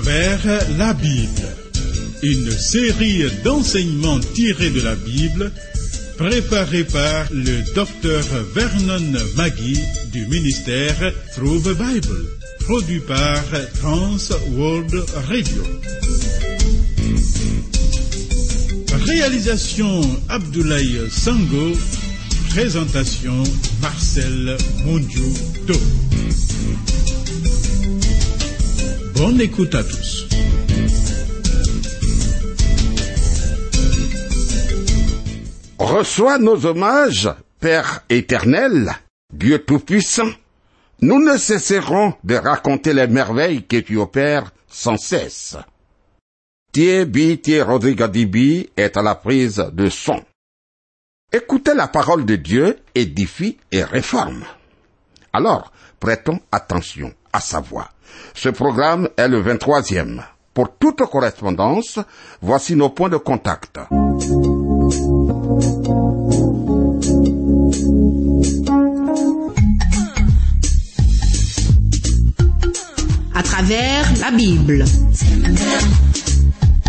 travers 0.00 0.60
la 0.78 0.92
Bible. 0.94 1.48
Une 2.22 2.50
série 2.52 3.24
d'enseignements 3.42 4.20
tirés 4.20 4.70
de 4.70 4.80
la 4.80 4.94
Bible 4.94 5.50
préparée 6.16 6.84
par 6.84 7.26
le 7.32 7.74
docteur 7.74 8.24
Vernon 8.54 9.18
Maggie 9.36 9.80
du 10.12 10.26
ministère 10.26 11.12
Through 11.34 11.62
the 11.62 11.76
Bible, 11.76 12.26
produit 12.60 13.00
par 13.00 13.42
Trans 13.80 14.18
World 14.52 14.94
Radio. 15.28 15.62
Réalisation 19.04 20.02
Abdoulaye 20.28 21.10
Sango, 21.10 21.72
présentation 22.50 23.42
Marcel 23.82 24.56
Mondiou 24.84 25.34
Bonne 29.18 29.40
écoute 29.40 29.74
à 29.74 29.82
tous. 29.82 30.28
Reçois 35.76 36.38
nos 36.38 36.64
hommages, 36.64 37.28
Père 37.58 38.04
éternel, 38.08 38.92
Dieu 39.34 39.64
Tout-Puissant. 39.64 40.30
Nous 41.00 41.18
ne 41.18 41.36
cesserons 41.36 42.14
de 42.22 42.36
raconter 42.36 42.92
les 42.92 43.08
merveilles 43.08 43.64
que 43.64 43.78
tu 43.78 43.96
opères 43.96 44.52
sans 44.68 44.96
cesse. 44.96 45.56
Thierry 46.70 47.60
Rodriguez 47.60 48.70
est 48.76 48.96
à 48.96 49.02
la 49.02 49.16
prise 49.16 49.64
de 49.72 49.90
son. 49.90 50.22
Écoutez 51.32 51.74
la 51.74 51.88
parole 51.88 52.24
de 52.24 52.36
Dieu, 52.36 52.78
édifie 52.94 53.58
et 53.72 53.82
réforme. 53.82 54.44
Alors, 55.32 55.72
prêtons 55.98 56.38
attention 56.52 57.12
à. 57.40 57.90
Ce 58.34 58.48
programme 58.48 59.08
est 59.16 59.28
le 59.28 59.42
23e. 59.42 60.22
Pour 60.54 60.76
toute 60.78 61.02
correspondance, 61.10 61.98
voici 62.42 62.74
nos 62.74 62.90
points 62.90 63.08
de 63.08 63.16
contact. 63.16 63.78
À 73.34 73.42
travers 73.42 74.04
la 74.20 74.30
Bible. 74.32 74.84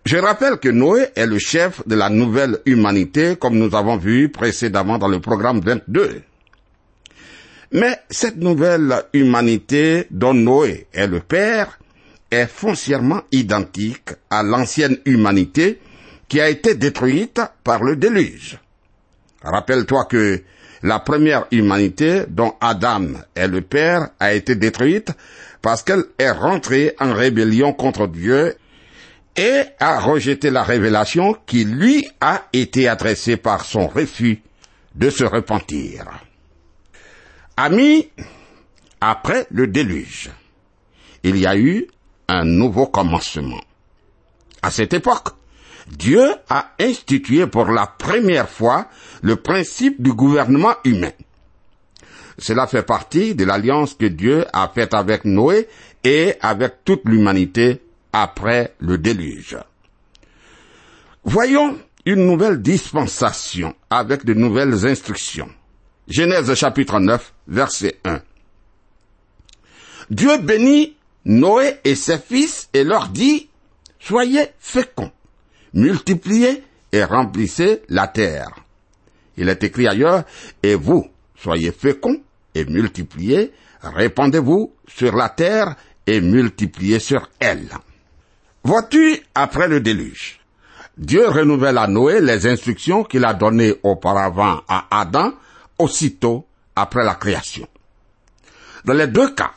Je 0.07 0.15
rappelle 0.15 0.55
que 0.55 0.69
Noé 0.69 1.07
est 1.17 1.25
le 1.25 1.37
chef 1.37 1.85
de 1.85 1.93
la 1.93 2.09
nouvelle 2.09 2.59
humanité, 2.65 3.35
comme 3.35 3.57
nous 3.57 3.75
avons 3.75 3.97
vu 3.97 4.29
précédemment 4.29 4.97
dans 4.97 5.09
le 5.09 5.19
programme 5.19 5.59
22. 5.59 6.21
Mais 7.73 7.99
cette 8.09 8.37
nouvelle 8.37 9.03
humanité 9.11 10.07
dont 10.09 10.33
Noé 10.33 10.87
est 10.93 11.07
le 11.07 11.19
père 11.19 11.77
est 12.31 12.47
foncièrement 12.47 13.19
identique 13.33 14.11
à 14.29 14.43
l'ancienne 14.43 14.97
humanité 15.03 15.81
qui 16.29 16.39
a 16.39 16.47
été 16.47 16.73
détruite 16.75 17.41
par 17.65 17.83
le 17.83 17.97
déluge. 17.97 18.59
Rappelle-toi 19.43 20.05
que 20.05 20.41
la 20.83 20.99
première 20.99 21.47
humanité 21.51 22.21
dont 22.29 22.53
Adam 22.61 23.07
est 23.35 23.49
le 23.49 23.59
père 23.59 24.07
a 24.21 24.33
été 24.33 24.55
détruite 24.55 25.09
parce 25.61 25.83
qu'elle 25.83 26.05
est 26.17 26.31
rentrée 26.31 26.95
en 26.97 27.13
rébellion 27.13 27.73
contre 27.73 28.07
Dieu 28.07 28.55
et 29.37 29.63
a 29.79 29.99
rejeté 29.99 30.49
la 30.49 30.63
révélation 30.63 31.37
qui 31.45 31.63
lui 31.63 32.07
a 32.19 32.45
été 32.51 32.87
adressée 32.87 33.37
par 33.37 33.63
son 33.63 33.87
refus 33.87 34.41
de 34.95 35.11
se 35.11 35.23
repentir. 35.23 36.05
Amis, 37.55 38.09
après 38.99 39.45
le 39.51 39.67
déluge, 39.67 40.31
il 41.23 41.37
y 41.37 41.45
a 41.45 41.55
eu 41.55 41.87
un 42.27 42.43
nouveau 42.43 42.87
commencement. 42.87 43.61
À 44.63 44.71
cette 44.71 44.93
époque, 44.93 45.29
Dieu 45.87 46.33
a 46.49 46.71
institué 46.79 47.47
pour 47.47 47.67
la 47.67 47.87
première 47.87 48.49
fois 48.49 48.87
le 49.21 49.37
principe 49.37 50.01
du 50.01 50.13
gouvernement 50.13 50.75
humain. 50.83 51.11
Cela 52.39 52.67
fait 52.67 52.83
partie 52.83 53.35
de 53.35 53.45
l'alliance 53.45 53.93
que 53.93 54.05
Dieu 54.05 54.45
a 54.51 54.67
faite 54.67 54.93
avec 54.93 55.25
Noé 55.25 55.67
et 56.03 56.35
avec 56.41 56.83
toute 56.83 57.05
l'humanité 57.05 57.81
après 58.13 58.73
le 58.79 58.97
déluge. 58.97 59.57
Voyons 61.23 61.77
une 62.05 62.25
nouvelle 62.25 62.61
dispensation 62.61 63.75
avec 63.89 64.23
de 64.23 64.33
nouvelles 64.33 64.85
instructions. 64.87 65.49
Genèse 66.07 66.53
chapitre 66.53 66.99
9, 66.99 67.33
verset 67.47 67.99
1. 68.05 68.21
Dieu 70.09 70.37
bénit 70.37 70.95
Noé 71.25 71.79
et 71.83 71.95
ses 71.95 72.17
fils 72.17 72.69
et 72.73 72.85
leur 72.85 73.09
dit, 73.09 73.49
Soyez 73.99 74.45
féconds, 74.57 75.11
multipliez 75.73 76.63
et 76.93 77.03
remplissez 77.03 77.81
la 77.89 78.07
terre. 78.07 78.63
Il 79.35 79.49
est 79.49 79.63
écrit 79.63 79.87
ailleurs, 79.87 80.23
Et 80.63 80.75
vous, 80.75 81.07
soyez 81.35 81.73
féconds 81.73 82.21
et 82.55 82.63
multipliez, 82.63 83.51
répandez-vous 83.81 84.73
sur 84.87 85.15
la 85.15 85.27
terre 85.27 85.75
et 86.05 86.21
multipliez 86.21 86.99
sur 86.99 87.29
elle. 87.39 87.67
Vois-tu, 88.67 89.21
après 89.33 89.69
le 89.69 89.79
déluge, 89.79 90.41
Dieu 90.97 91.25
renouvelle 91.29 91.77
à 91.77 91.87
Noé 91.87 92.19
les 92.19 92.47
instructions 92.47 93.05
qu'il 93.05 93.23
a 93.23 93.33
données 93.33 93.75
auparavant 93.81 94.59
à 94.67 94.87
Adam, 94.91 95.31
aussitôt 95.79 96.45
après 96.75 97.05
la 97.05 97.15
création. 97.15 97.65
Dans 98.83 98.93
les 98.93 99.07
deux 99.07 99.33
cas, 99.33 99.53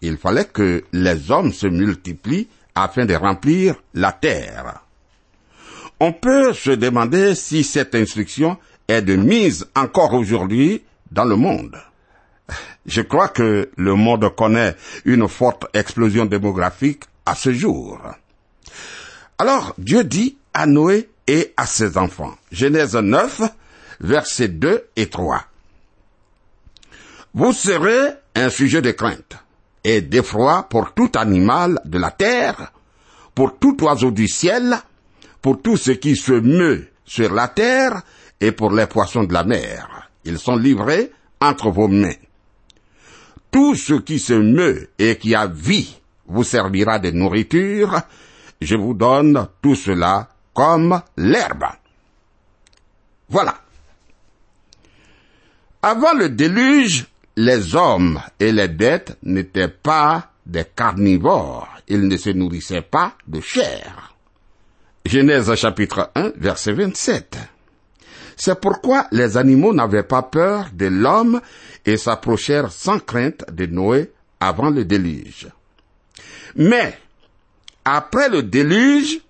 il 0.00 0.16
fallait 0.16 0.46
que 0.46 0.82
les 0.94 1.30
hommes 1.30 1.52
se 1.52 1.66
multiplient 1.66 2.48
afin 2.74 3.04
de 3.04 3.12
remplir 3.14 3.74
la 3.92 4.12
terre. 4.12 4.80
On 6.00 6.14
peut 6.14 6.54
se 6.54 6.70
demander 6.70 7.34
si 7.34 7.62
cette 7.62 7.94
instruction 7.94 8.56
est 8.88 9.02
de 9.02 9.14
mise 9.14 9.68
encore 9.76 10.14
aujourd'hui 10.14 10.82
dans 11.10 11.26
le 11.26 11.36
monde. 11.36 11.76
Je 12.86 13.02
crois 13.02 13.28
que 13.28 13.68
le 13.76 13.94
monde 13.94 14.34
connaît 14.34 14.74
une 15.04 15.28
forte 15.28 15.66
explosion 15.74 16.24
démographique 16.24 17.02
à 17.26 17.34
ce 17.34 17.52
jour. 17.52 18.00
Alors 19.38 19.74
Dieu 19.78 20.04
dit 20.04 20.36
à 20.54 20.66
Noé 20.66 21.08
et 21.26 21.52
à 21.56 21.66
ses 21.66 21.96
enfants, 21.98 22.34
Genèse 22.50 22.94
9, 22.94 23.42
versets 24.00 24.48
2 24.48 24.84
et 24.96 25.08
3. 25.08 25.44
Vous 27.34 27.52
serez 27.52 28.14
un 28.34 28.50
sujet 28.50 28.82
de 28.82 28.90
crainte 28.90 29.38
et 29.84 30.00
d'effroi 30.00 30.66
pour 30.68 30.92
tout 30.92 31.10
animal 31.14 31.80
de 31.84 31.98
la 31.98 32.10
terre, 32.10 32.72
pour 33.34 33.58
tout 33.58 33.82
oiseau 33.82 34.10
du 34.10 34.28
ciel, 34.28 34.76
pour 35.40 35.60
tout 35.60 35.76
ce 35.76 35.92
qui 35.92 36.16
se 36.16 36.32
meut 36.32 36.88
sur 37.04 37.32
la 37.32 37.48
terre 37.48 38.02
et 38.40 38.52
pour 38.52 38.70
les 38.72 38.86
poissons 38.86 39.24
de 39.24 39.32
la 39.32 39.44
mer. 39.44 40.10
Ils 40.24 40.38
sont 40.38 40.56
livrés 40.56 41.10
entre 41.40 41.70
vos 41.70 41.88
mains. 41.88 42.14
Tout 43.50 43.74
ce 43.74 43.94
qui 43.94 44.18
se 44.18 44.34
meut 44.34 44.90
et 44.98 45.16
qui 45.16 45.34
a 45.34 45.46
vie 45.46 46.00
vous 46.26 46.44
servira 46.44 46.98
de 46.98 47.10
nourriture. 47.10 48.00
Je 48.62 48.76
vous 48.76 48.94
donne 48.94 49.48
tout 49.60 49.74
cela 49.74 50.28
comme 50.54 51.00
l'herbe. 51.16 51.64
Voilà. 53.28 53.56
Avant 55.82 56.14
le 56.14 56.28
déluge, 56.28 57.06
les 57.36 57.74
hommes 57.74 58.20
et 58.38 58.52
les 58.52 58.68
bêtes 58.68 59.18
n'étaient 59.22 59.68
pas 59.68 60.30
des 60.46 60.64
carnivores, 60.64 61.68
ils 61.88 62.06
ne 62.06 62.16
se 62.16 62.30
nourrissaient 62.30 62.82
pas 62.82 63.14
de 63.26 63.40
chair. 63.40 64.14
Genèse 65.04 65.52
chapitre 65.56 66.10
1, 66.14 66.32
verset 66.36 66.72
27. 66.72 67.36
C'est 68.36 68.60
pourquoi 68.60 69.08
les 69.10 69.36
animaux 69.36 69.74
n'avaient 69.74 70.04
pas 70.04 70.22
peur 70.22 70.66
de 70.72 70.86
l'homme 70.86 71.40
et 71.84 71.96
s'approchèrent 71.96 72.70
sans 72.70 73.00
crainte 73.00 73.44
de 73.50 73.66
Noé 73.66 74.12
avant 74.38 74.70
le 74.70 74.84
déluge. 74.84 75.48
Mais, 76.56 76.98
après 77.84 78.28
le 78.28 78.42
déluge, 78.42 79.20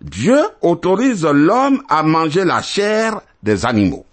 Dieu 0.00 0.38
autorise 0.60 1.24
l'homme 1.24 1.82
à 1.88 2.02
manger 2.02 2.44
la 2.44 2.62
chair 2.62 3.20
des 3.42 3.64
animaux. 3.64 4.04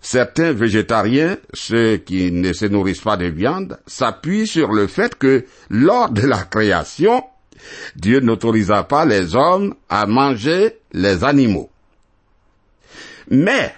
Certains 0.00 0.52
végétariens, 0.52 1.38
ceux 1.54 1.96
qui 1.96 2.32
ne 2.32 2.52
se 2.52 2.66
nourrissent 2.66 3.02
pas 3.02 3.16
de 3.16 3.26
viande, 3.26 3.78
s'appuient 3.86 4.48
sur 4.48 4.72
le 4.72 4.88
fait 4.88 5.14
que 5.14 5.46
lors 5.70 6.10
de 6.10 6.26
la 6.26 6.42
création, 6.42 7.22
Dieu 7.94 8.20
n'autorisa 8.20 8.82
pas 8.82 9.04
les 9.04 9.36
hommes 9.36 9.74
à 9.88 10.06
manger 10.06 10.78
les 10.92 11.22
animaux. 11.22 11.70
Mais 13.30 13.74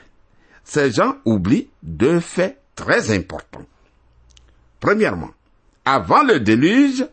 ces 0.64 0.90
gens 0.90 1.17
oublient 1.26 1.69
deux 1.82 2.20
faits 2.20 2.58
très 2.75 3.14
importants. 3.14 3.67
Premièrement, 4.81 5.31
avant 5.85 6.23
le 6.23 6.40
déluge, 6.40 7.06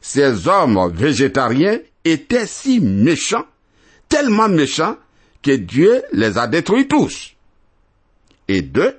ces 0.00 0.48
hommes 0.48 0.90
végétariens 0.92 1.78
étaient 2.04 2.46
si 2.46 2.80
méchants, 2.80 3.46
tellement 4.08 4.48
méchants, 4.48 4.96
que 5.42 5.52
Dieu 5.56 6.02
les 6.12 6.38
a 6.38 6.46
détruits 6.46 6.88
tous. 6.88 7.34
Et 8.48 8.62
deux, 8.62 8.96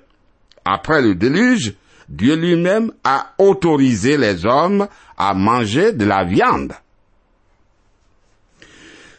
après 0.65 1.01
le 1.01 1.15
déluge, 1.15 1.73
Dieu 2.07 2.35
lui-même 2.35 2.91
a 3.03 3.33
autorisé 3.37 4.17
les 4.17 4.45
hommes 4.45 4.87
à 5.17 5.33
manger 5.33 5.93
de 5.93 6.05
la 6.05 6.23
viande. 6.23 6.73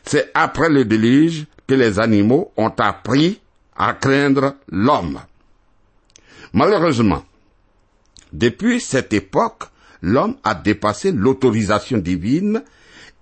C'est 0.04 0.30
après 0.34 0.68
le 0.68 0.84
déluge 0.84 1.46
que 1.66 1.74
les 1.74 1.98
animaux 2.00 2.52
ont 2.56 2.72
appris 2.78 3.40
à 3.76 3.94
craindre 3.94 4.56
l'homme. 4.70 5.20
Malheureusement, 6.52 7.24
depuis 8.32 8.80
cette 8.80 9.12
époque, 9.12 9.64
l'homme 10.02 10.36
a 10.44 10.54
dépassé 10.54 11.12
l'autorisation 11.12 11.98
divine 11.98 12.62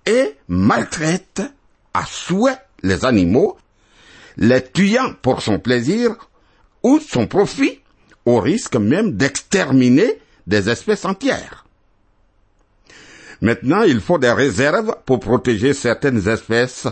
et 0.05 0.35
maltraite 0.47 1.41
à 1.93 2.05
souhait 2.05 2.57
les 2.83 3.05
animaux, 3.05 3.57
les 4.37 4.63
tuant 4.63 5.13
pour 5.21 5.41
son 5.41 5.59
plaisir 5.59 6.15
ou 6.83 6.99
son 6.99 7.27
profit, 7.27 7.79
au 8.25 8.39
risque 8.39 8.75
même 8.75 9.13
d'exterminer 9.13 10.19
des 10.47 10.69
espèces 10.69 11.05
entières. 11.05 11.65
Maintenant, 13.41 13.81
il 13.81 13.99
faut 14.01 14.19
des 14.19 14.31
réserves 14.31 14.95
pour 15.05 15.19
protéger 15.19 15.73
certaines 15.73 16.27
espèces 16.27 16.87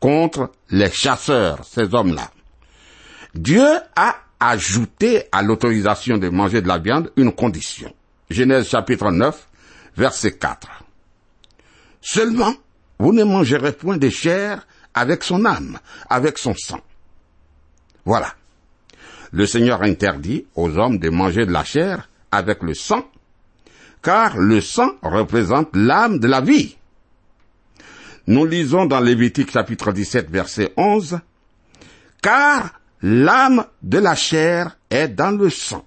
contre 0.00 0.50
les 0.70 0.90
chasseurs, 0.90 1.64
ces 1.64 1.94
hommes-là. 1.94 2.30
Dieu 3.34 3.66
a 3.94 4.16
ajouté 4.40 5.24
à 5.30 5.42
l'autorisation 5.42 6.16
de 6.16 6.30
manger 6.30 6.62
de 6.62 6.68
la 6.68 6.78
viande 6.78 7.12
une 7.16 7.32
condition. 7.32 7.92
Genèse 8.30 8.68
chapitre 8.68 9.10
9, 9.10 9.48
verset 9.96 10.32
4. 10.32 10.84
Seulement, 12.00 12.54
vous 13.00 13.12
ne 13.12 13.24
mangerez 13.24 13.72
point 13.72 13.96
de 13.96 14.08
chair 14.08 14.66
avec 14.94 15.24
son 15.24 15.44
âme, 15.44 15.78
avec 16.08 16.38
son 16.38 16.54
sang. 16.54 16.80
Voilà. 18.04 18.32
Le 19.32 19.46
Seigneur 19.46 19.82
interdit 19.82 20.46
aux 20.54 20.78
hommes 20.78 20.98
de 20.98 21.10
manger 21.10 21.44
de 21.44 21.50
la 21.50 21.64
chair 21.64 22.08
avec 22.30 22.62
le 22.62 22.74
sang, 22.74 23.04
car 24.02 24.36
le 24.36 24.60
sang 24.60 24.92
représente 25.02 25.74
l'âme 25.74 26.20
de 26.20 26.28
la 26.28 26.40
vie. 26.40 26.76
Nous 28.28 28.46
lisons 28.46 28.86
dans 28.86 29.00
Lévitique 29.00 29.50
chapitre 29.50 29.92
17 29.92 30.30
verset 30.30 30.72
11, 30.76 31.18
car 32.22 32.80
l'âme 33.02 33.66
de 33.82 33.98
la 33.98 34.14
chair 34.14 34.76
est 34.88 35.08
dans 35.08 35.32
le 35.32 35.50
sang. 35.50 35.84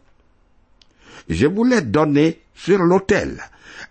Je 1.30 1.48
vous 1.48 1.64
l'ai 1.64 1.82
donné 1.82 2.42
sur 2.54 2.80
l'autel, 2.80 3.42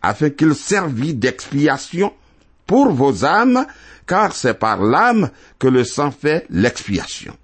afin 0.02 0.30
qu'il 0.30 0.54
servît 0.54 1.14
d'expiation 1.14 2.12
pour 2.66 2.92
vos 2.92 3.24
âmes, 3.24 3.66
car 4.06 4.32
c'est 4.32 4.58
par 4.58 4.82
l'âme 4.82 5.30
que 5.58 5.68
le 5.68 5.84
sang 5.84 6.10
fait 6.10 6.46
l'expiation. 6.50 7.36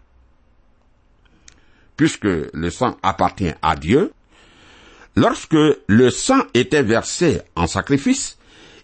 Puisque 1.96 2.24
le 2.24 2.70
sang 2.70 2.96
appartient 3.02 3.52
à 3.62 3.74
Dieu, 3.74 4.12
lorsque 5.16 5.56
le 5.86 6.10
sang 6.10 6.40
était 6.54 6.82
versé 6.82 7.40
en 7.56 7.66
sacrifice, 7.66 8.38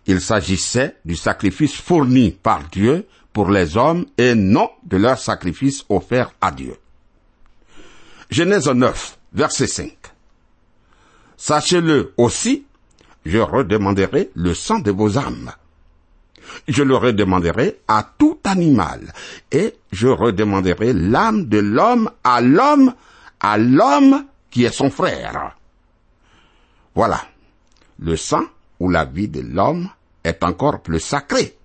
il 0.07 0.21
s'agissait 0.21 0.97
du 1.05 1.17
sacrifice 1.17 1.75
fourni 1.75 2.33
par 2.33 2.65
Dieu 2.69 3.07
pour 3.33 3.51
les 3.51 3.77
hommes 3.77 4.07
et 4.19 4.35
non 4.35 4.71
de 4.85 4.97
leur 4.97 5.19
sacrifice 5.19 5.85
offert 5.89 6.33
à 6.41 6.51
Dieu. 6.51 6.77
Genèse 8.31 8.69
9, 8.69 9.19
verset 9.33 9.67
5. 9.67 9.93
Sachez-le 11.37 12.13
aussi, 12.17 12.65
je 13.25 13.39
redemanderai 13.39 14.31
le 14.35 14.55
sang 14.55 14.79
de 14.79 14.91
vos 14.91 15.19
âmes. 15.19 15.53
Je 16.69 16.83
le 16.83 16.97
redemanderai 16.97 17.81
à 17.89 18.09
tout 18.19 18.39
animal, 18.45 19.13
et 19.51 19.75
je 19.93 20.09
redemanderai 20.09 20.93
l'âme 20.93 21.47
de 21.47 21.59
l'homme 21.59 22.11
à 22.23 22.41
l'homme, 22.41 22.95
à 23.41 23.57
l'homme 23.59 24.27
qui 24.51 24.65
est 24.65 24.73
son 24.73 24.91
frère. 24.91 25.57
Voilà. 26.95 27.21
Le 27.99 28.17
sang 28.17 28.45
ou 28.81 28.91
la 28.91 29.05
vie 29.05 29.29
de 29.29 29.41
l'homme 29.41 29.89
est 30.23 30.43
encore 30.45 30.81
plus 30.81 31.01
sacré. 31.01 31.57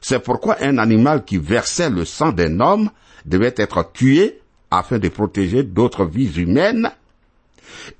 C'est 0.00 0.20
pourquoi 0.20 0.56
un 0.60 0.78
animal 0.78 1.24
qui 1.24 1.38
versait 1.38 1.90
le 1.90 2.04
sang 2.04 2.32
d'un 2.32 2.60
homme 2.60 2.90
devait 3.24 3.54
être 3.56 3.92
tué 3.92 4.40
afin 4.70 4.98
de 4.98 5.08
protéger 5.08 5.62
d'autres 5.62 6.04
vies 6.04 6.32
humaines 6.40 6.90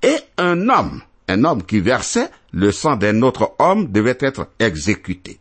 et 0.03 0.17
un 0.37 0.69
homme, 0.69 1.03
un 1.29 1.45
homme 1.45 1.63
qui 1.65 1.81
versait 1.81 2.31
le 2.53 2.73
sang 2.73 2.97
d'un 2.97 3.23
autre 3.23 3.55
homme 3.59 3.91
devait 3.91 4.19
être 4.21 4.49
exécuté. 4.59 5.39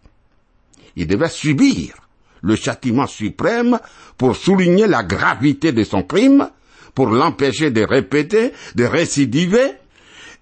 Il 0.95 1.07
devait 1.07 1.29
subir 1.29 1.95
le 2.41 2.55
châtiment 2.55 3.07
suprême 3.07 3.79
pour 4.17 4.35
souligner 4.35 4.87
la 4.87 5.03
gravité 5.03 5.71
de 5.71 5.83
son 5.83 6.03
crime, 6.03 6.49
pour 6.93 7.07
l'empêcher 7.07 7.71
de 7.71 7.83
répéter, 7.83 8.51
de 8.75 8.83
récidiver, 8.83 9.73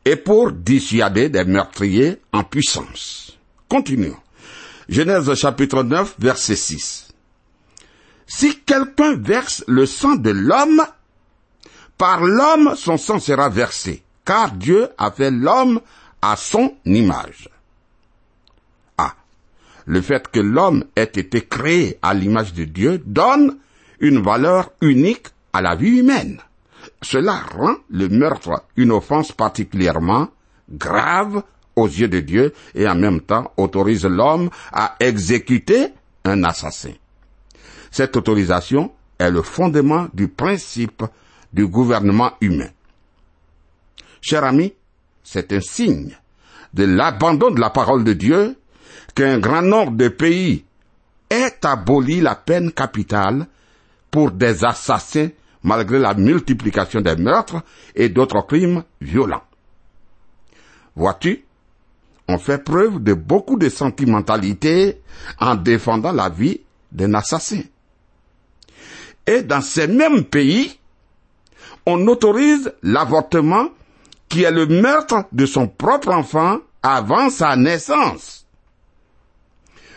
et 0.05 0.15
pour 0.15 0.51
dissuader 0.51 1.29
des 1.29 1.43
meurtriers 1.43 2.17
en 2.31 2.43
puissance. 2.43 3.37
Continuons. 3.67 4.15
Genèse 4.87 5.33
chapitre 5.33 5.81
9, 5.81 6.15
verset 6.19 6.55
6. 6.55 7.07
Si 8.27 8.59
quelqu'un 8.59 9.15
verse 9.15 9.63
le 9.67 9.85
sang 9.85 10.15
de 10.15 10.29
l'homme, 10.29 10.85
par 11.97 12.21
l'homme 12.23 12.75
son 12.75 12.97
sang 12.97 13.19
sera 13.19 13.49
versé, 13.49 14.03
car 14.23 14.51
Dieu 14.51 14.89
a 14.97 15.11
fait 15.11 15.31
l'homme 15.31 15.79
à 16.21 16.35
son 16.35 16.73
image. 16.85 17.49
Ah, 18.97 19.15
le 19.85 20.01
fait 20.01 20.27
que 20.29 20.39
l'homme 20.39 20.85
ait 20.95 21.03
été 21.03 21.41
créé 21.45 21.97
à 22.01 22.13
l'image 22.13 22.53
de 22.53 22.65
Dieu 22.65 23.01
donne 23.05 23.57
une 23.99 24.21
valeur 24.21 24.71
unique 24.81 25.27
à 25.53 25.61
la 25.61 25.75
vie 25.75 25.99
humaine. 25.99 26.39
Cela 27.01 27.39
rend 27.55 27.75
le 27.89 28.09
meurtre 28.09 28.63
une 28.75 28.91
offense 28.91 29.31
particulièrement 29.31 30.29
grave 30.69 31.43
aux 31.75 31.87
yeux 31.87 32.07
de 32.07 32.19
Dieu 32.19 32.53
et 32.73 32.87
en 32.87 32.95
même 32.95 33.21
temps 33.21 33.51
autorise 33.57 34.05
l'homme 34.05 34.49
à 34.71 34.95
exécuter 34.99 35.89
un 36.23 36.43
assassin. 36.43 36.93
Cette 37.91 38.15
autorisation 38.17 38.91
est 39.19 39.31
le 39.31 39.41
fondement 39.41 40.07
du 40.13 40.27
principe 40.27 41.03
du 41.55 41.67
gouvernement 41.67 42.33
humain. 42.41 42.69
Cher 44.21 44.43
ami, 44.43 44.73
c'est 45.23 45.53
un 45.53 45.61
signe 45.61 46.15
de 46.73 46.83
l'abandon 46.83 47.49
de 47.51 47.59
la 47.61 47.69
parole 47.69 48.03
de 48.03 48.13
Dieu 48.13 48.57
qu'un 49.15 49.39
grand 49.39 49.61
nombre 49.61 49.93
de 49.93 50.09
pays 50.09 50.65
ait 51.29 51.55
aboli 51.63 52.19
la 52.19 52.35
peine 52.35 52.71
capitale 52.73 53.47
pour 54.11 54.31
des 54.31 54.65
assassins 54.65 55.29
malgré 55.63 55.97
la 55.97 56.13
multiplication 56.13 57.01
des 57.01 57.15
meurtres 57.15 57.63
et 57.95 58.09
d'autres 58.09 58.45
crimes 58.45 58.83
violents. 58.99 59.43
Vois-tu, 60.95 61.45
on 62.27 62.37
fait 62.37 62.63
preuve 62.63 63.01
de 63.01 63.13
beaucoup 63.13 63.57
de 63.57 63.69
sentimentalité 63.69 65.01
en 65.39 65.55
défendant 65.55 66.11
la 66.11 66.29
vie 66.29 66.61
d'un 66.91 67.13
assassin. 67.13 67.61
Et 69.25 69.41
dans 69.41 69.61
ces 69.61 69.87
mêmes 69.87 70.25
pays, 70.25 70.77
on 71.85 72.07
autorise 72.07 72.73
l'avortement 72.83 73.69
qui 74.29 74.43
est 74.43 74.51
le 74.51 74.65
meurtre 74.65 75.25
de 75.31 75.45
son 75.45 75.67
propre 75.67 76.09
enfant 76.09 76.59
avant 76.81 77.29
sa 77.29 77.55
naissance. 77.55 78.45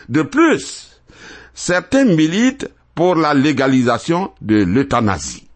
De 0.07 0.21
plus, 0.21 1.01
certains 1.53 2.05
militent 2.05 2.69
pour 2.95 3.15
la 3.15 3.33
légalisation 3.33 4.33
de 4.41 4.63
l'euthanasie, 4.63 5.47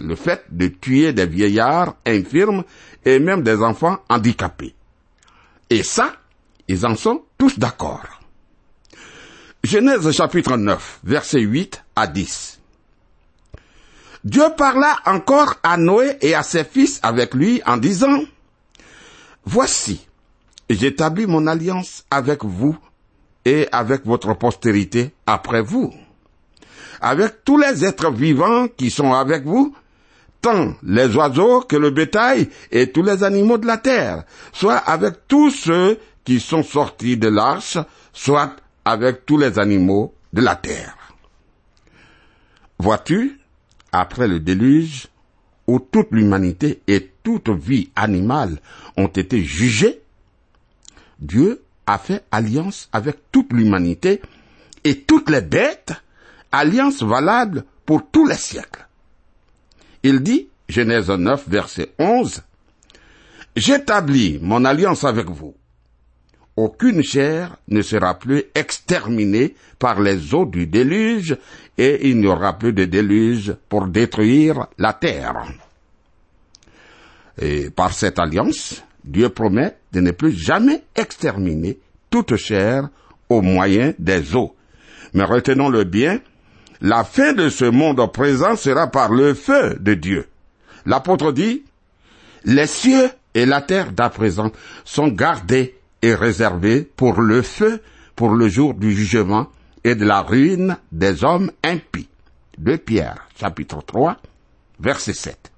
le 0.00 0.16
fait 0.16 0.44
de 0.50 0.66
tuer 0.66 1.12
des 1.12 1.26
vieillards 1.26 1.94
infirmes 2.06 2.64
et 3.04 3.18
même 3.18 3.42
des 3.42 3.62
enfants 3.62 3.98
handicapés. 4.08 4.74
Et 5.70 5.82
ça, 5.82 6.12
ils 6.68 6.84
en 6.84 6.96
sont 6.96 7.22
tous 7.38 7.58
d'accord. 7.58 8.04
Genèse 9.62 10.10
chapitre 10.12 10.56
9, 10.56 11.00
versets 11.04 11.40
8 11.40 11.84
à 11.94 12.06
10. 12.06 12.59
Dieu 14.24 14.44
parla 14.56 14.96
encore 15.06 15.54
à 15.62 15.76
Noé 15.76 16.18
et 16.20 16.34
à 16.34 16.42
ses 16.42 16.64
fils 16.64 17.00
avec 17.02 17.34
lui 17.34 17.62
en 17.66 17.78
disant, 17.78 18.20
Voici, 19.44 20.06
j'établis 20.68 21.26
mon 21.26 21.46
alliance 21.46 22.04
avec 22.10 22.44
vous 22.44 22.76
et 23.46 23.66
avec 23.72 24.04
votre 24.04 24.34
postérité 24.34 25.12
après 25.26 25.62
vous, 25.62 25.92
avec 27.00 27.44
tous 27.44 27.56
les 27.56 27.84
êtres 27.84 28.10
vivants 28.10 28.68
qui 28.68 28.90
sont 28.90 29.14
avec 29.14 29.44
vous, 29.44 29.74
tant 30.42 30.74
les 30.82 31.16
oiseaux 31.16 31.62
que 31.62 31.76
le 31.76 31.90
bétail 31.90 32.50
et 32.70 32.92
tous 32.92 33.02
les 33.02 33.24
animaux 33.24 33.56
de 33.56 33.66
la 33.66 33.78
terre, 33.78 34.24
soit 34.52 34.76
avec 34.76 35.26
tous 35.26 35.50
ceux 35.50 35.98
qui 36.24 36.40
sont 36.40 36.62
sortis 36.62 37.16
de 37.16 37.28
l'arche, 37.28 37.78
soit 38.12 38.54
avec 38.84 39.24
tous 39.24 39.38
les 39.38 39.58
animaux 39.58 40.14
de 40.34 40.42
la 40.42 40.56
terre. 40.56 40.96
Vois-tu, 42.78 43.39
après 43.92 44.28
le 44.28 44.40
déluge, 44.40 45.08
où 45.66 45.78
toute 45.78 46.10
l'humanité 46.10 46.80
et 46.86 47.10
toute 47.22 47.48
vie 47.48 47.90
animale 47.94 48.60
ont 48.96 49.06
été 49.06 49.42
jugées, 49.44 50.00
Dieu 51.20 51.62
a 51.86 51.98
fait 51.98 52.24
alliance 52.30 52.88
avec 52.92 53.30
toute 53.30 53.52
l'humanité 53.52 54.20
et 54.84 55.02
toutes 55.02 55.30
les 55.30 55.42
bêtes, 55.42 55.92
alliance 56.52 57.02
valable 57.02 57.64
pour 57.86 58.08
tous 58.10 58.26
les 58.26 58.36
siècles. 58.36 58.86
Il 60.02 60.20
dit, 60.20 60.48
Genèse 60.68 61.10
9, 61.10 61.48
verset 61.48 61.92
11, 61.98 62.42
J'établis 63.56 64.38
mon 64.40 64.64
alliance 64.64 65.04
avec 65.04 65.28
vous. 65.28 65.54
Aucune 66.56 67.02
chair 67.02 67.56
ne 67.68 67.80
sera 67.80 68.18
plus 68.18 68.44
exterminée 68.54 69.54
par 69.78 70.00
les 70.00 70.34
eaux 70.34 70.46
du 70.46 70.66
déluge 70.66 71.36
et 71.78 72.08
il 72.08 72.18
n'y 72.18 72.26
aura 72.26 72.58
plus 72.58 72.72
de 72.72 72.84
déluge 72.84 73.54
pour 73.68 73.86
détruire 73.86 74.66
la 74.76 74.92
terre. 74.92 75.44
Et 77.40 77.70
par 77.70 77.94
cette 77.94 78.18
alliance, 78.18 78.82
Dieu 79.04 79.28
promet 79.30 79.76
de 79.92 80.00
ne 80.00 80.10
plus 80.10 80.32
jamais 80.32 80.82
exterminer 80.94 81.78
toute 82.10 82.36
chair 82.36 82.88
au 83.28 83.40
moyen 83.40 83.94
des 83.98 84.34
eaux. 84.34 84.54
Mais 85.14 85.24
retenons-le 85.24 85.84
bien, 85.84 86.20
la 86.80 87.04
fin 87.04 87.32
de 87.32 87.48
ce 87.48 87.64
monde 87.64 88.12
présent 88.12 88.56
sera 88.56 88.88
par 88.88 89.12
le 89.12 89.34
feu 89.34 89.76
de 89.80 89.94
Dieu. 89.94 90.26
L'apôtre 90.84 91.32
dit, 91.32 91.64
les 92.44 92.66
cieux 92.66 93.10
et 93.34 93.46
la 93.46 93.62
terre 93.62 93.92
d'à 93.92 94.10
présent 94.10 94.50
sont 94.84 95.08
gardés 95.08 95.76
et 96.02 96.14
réservés 96.14 96.82
pour 96.82 97.20
le 97.20 97.42
feu, 97.42 97.82
pour 98.16 98.30
le 98.30 98.48
jour 98.48 98.74
du 98.74 98.92
jugement 98.92 99.48
et 99.84 99.94
de 99.94 100.04
la 100.04 100.22
ruine 100.22 100.76
des 100.92 101.24
hommes 101.24 101.50
impies. 101.64 102.08
De 102.58 102.76
Pierre, 102.76 103.26
chapitre 103.38 103.82
3, 103.86 104.18
verset 104.78 105.14
7. 105.14 105.50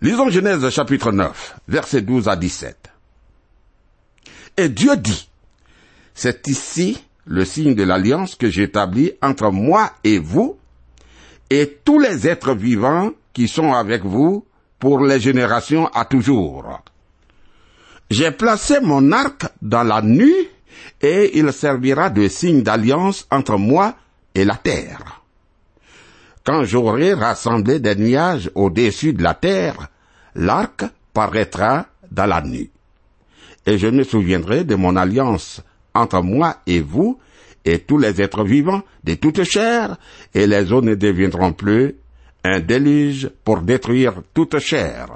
Lisons 0.00 0.30
Genèse 0.30 0.68
chapitre 0.70 1.12
9, 1.12 1.56
verset 1.68 2.02
12 2.02 2.28
à 2.28 2.36
17. 2.36 2.90
Et 4.56 4.68
Dieu 4.68 4.96
dit, 4.96 5.28
c'est 6.14 6.48
ici 6.48 7.02
le 7.24 7.44
signe 7.44 7.74
de 7.74 7.84
l'alliance 7.84 8.34
que 8.34 8.50
j'établis 8.50 9.12
entre 9.22 9.50
moi 9.50 9.92
et 10.04 10.18
vous, 10.18 10.58
et 11.50 11.78
tous 11.84 11.98
les 11.98 12.26
êtres 12.26 12.54
vivants 12.54 13.10
qui 13.32 13.48
sont 13.48 13.72
avec 13.72 14.04
vous 14.04 14.46
pour 14.78 15.04
les 15.04 15.20
générations 15.20 15.86
à 15.88 16.04
toujours. 16.04 16.82
J'ai 18.12 18.30
placé 18.30 18.78
mon 18.82 19.10
arc 19.10 19.46
dans 19.62 19.84
la 19.84 20.02
nuit, 20.02 20.50
et 21.00 21.38
il 21.38 21.50
servira 21.50 22.10
de 22.10 22.28
signe 22.28 22.62
d'alliance 22.62 23.26
entre 23.30 23.56
moi 23.56 23.94
et 24.34 24.44
la 24.44 24.56
terre. 24.56 25.22
Quand 26.44 26.62
j'aurai 26.64 27.14
rassemblé 27.14 27.80
des 27.80 27.94
nuages 27.94 28.50
au-dessus 28.54 29.14
de 29.14 29.22
la 29.22 29.32
terre, 29.32 29.88
l'arc 30.34 30.84
paraîtra 31.14 31.86
dans 32.10 32.26
la 32.26 32.42
nuit. 32.42 32.70
Et 33.64 33.78
je 33.78 33.86
me 33.86 34.04
souviendrai 34.04 34.64
de 34.64 34.74
mon 34.74 34.94
alliance 34.96 35.62
entre 35.94 36.20
moi 36.20 36.58
et 36.66 36.82
vous, 36.82 37.18
et 37.64 37.78
tous 37.78 37.96
les 37.96 38.20
êtres 38.20 38.44
vivants 38.44 38.82
de 39.04 39.14
toute 39.14 39.42
chair, 39.44 39.96
et 40.34 40.46
les 40.46 40.70
eaux 40.70 40.82
ne 40.82 40.96
deviendront 40.96 41.54
plus 41.54 41.96
un 42.44 42.60
déluge 42.60 43.30
pour 43.42 43.62
détruire 43.62 44.16
toute 44.34 44.58
chair. 44.58 45.06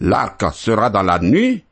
L'arc 0.00 0.44
sera 0.52 0.90
dans 0.90 1.02
la 1.02 1.18
nuit, 1.20 1.62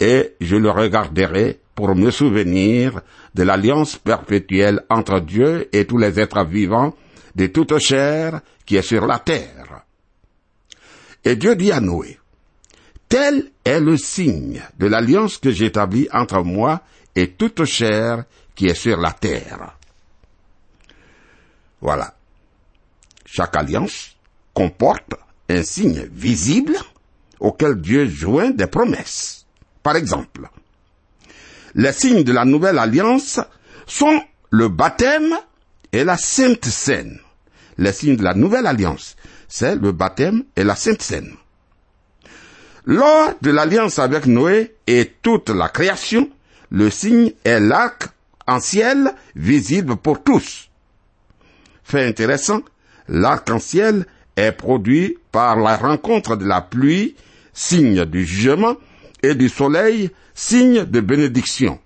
et 0.00 0.34
je 0.40 0.56
le 0.56 0.70
regarderai 0.70 1.60
pour 1.74 1.94
me 1.94 2.10
souvenir 2.10 3.00
de 3.34 3.42
l'alliance 3.42 3.96
perpétuelle 3.96 4.84
entre 4.90 5.20
Dieu 5.20 5.68
et 5.72 5.86
tous 5.86 5.98
les 5.98 6.20
êtres 6.20 6.44
vivants 6.44 6.94
de 7.34 7.46
toute 7.46 7.78
chair 7.78 8.40
qui 8.66 8.76
est 8.76 8.82
sur 8.82 9.06
la 9.06 9.18
terre. 9.18 9.84
Et 11.24 11.36
Dieu 11.36 11.56
dit 11.56 11.72
à 11.72 11.80
Noé, 11.80 12.18
Tel 13.08 13.50
est 13.64 13.80
le 13.80 13.96
signe 13.96 14.62
de 14.78 14.86
l'alliance 14.86 15.38
que 15.38 15.50
j'établis 15.50 16.08
entre 16.12 16.42
moi 16.42 16.82
et 17.14 17.32
toute 17.32 17.64
chair 17.64 18.24
qui 18.54 18.66
est 18.66 18.74
sur 18.74 18.98
la 18.98 19.12
terre. 19.12 19.76
Voilà. 21.80 22.14
Chaque 23.26 23.56
alliance 23.56 24.16
comporte 24.54 25.14
un 25.48 25.62
signe 25.62 26.08
visible 26.12 26.76
auquel 27.40 27.80
Dieu 27.80 28.08
joint 28.08 28.50
des 28.50 28.66
promesses. 28.66 29.41
Par 29.82 29.96
exemple, 29.96 30.48
les 31.74 31.92
signes 31.92 32.24
de 32.24 32.32
la 32.32 32.44
nouvelle 32.44 32.78
alliance 32.78 33.40
sont 33.86 34.22
le 34.50 34.68
baptême 34.68 35.34
et 35.92 36.04
la 36.04 36.16
sainte 36.16 36.66
scène. 36.66 37.18
Les 37.78 37.92
signes 37.92 38.16
de 38.16 38.22
la 38.22 38.34
nouvelle 38.34 38.66
alliance, 38.66 39.16
c'est 39.48 39.76
le 39.76 39.92
baptême 39.92 40.44
et 40.56 40.64
la 40.64 40.76
sainte 40.76 41.02
scène. 41.02 41.34
Lors 42.84 43.32
de 43.40 43.50
l'alliance 43.50 43.98
avec 43.98 44.26
Noé 44.26 44.74
et 44.86 45.12
toute 45.22 45.50
la 45.50 45.68
création, 45.68 46.28
le 46.70 46.90
signe 46.90 47.32
est 47.44 47.60
l'arc 47.60 48.08
en 48.46 48.60
ciel 48.60 49.14
visible 49.36 49.96
pour 49.96 50.22
tous. 50.22 50.68
Fait 51.84 52.06
intéressant, 52.06 52.62
l'arc-en-ciel 53.08 54.06
est 54.36 54.52
produit 54.52 55.18
par 55.30 55.56
la 55.56 55.76
rencontre 55.76 56.36
de 56.36 56.44
la 56.44 56.60
pluie, 56.60 57.14
signe 57.52 58.04
du 58.04 58.24
jugement, 58.24 58.76
et 59.22 59.34
du 59.34 59.48
soleil, 59.48 60.10
signe 60.34 60.84
de 60.84 61.00
bénédiction. 61.00 61.78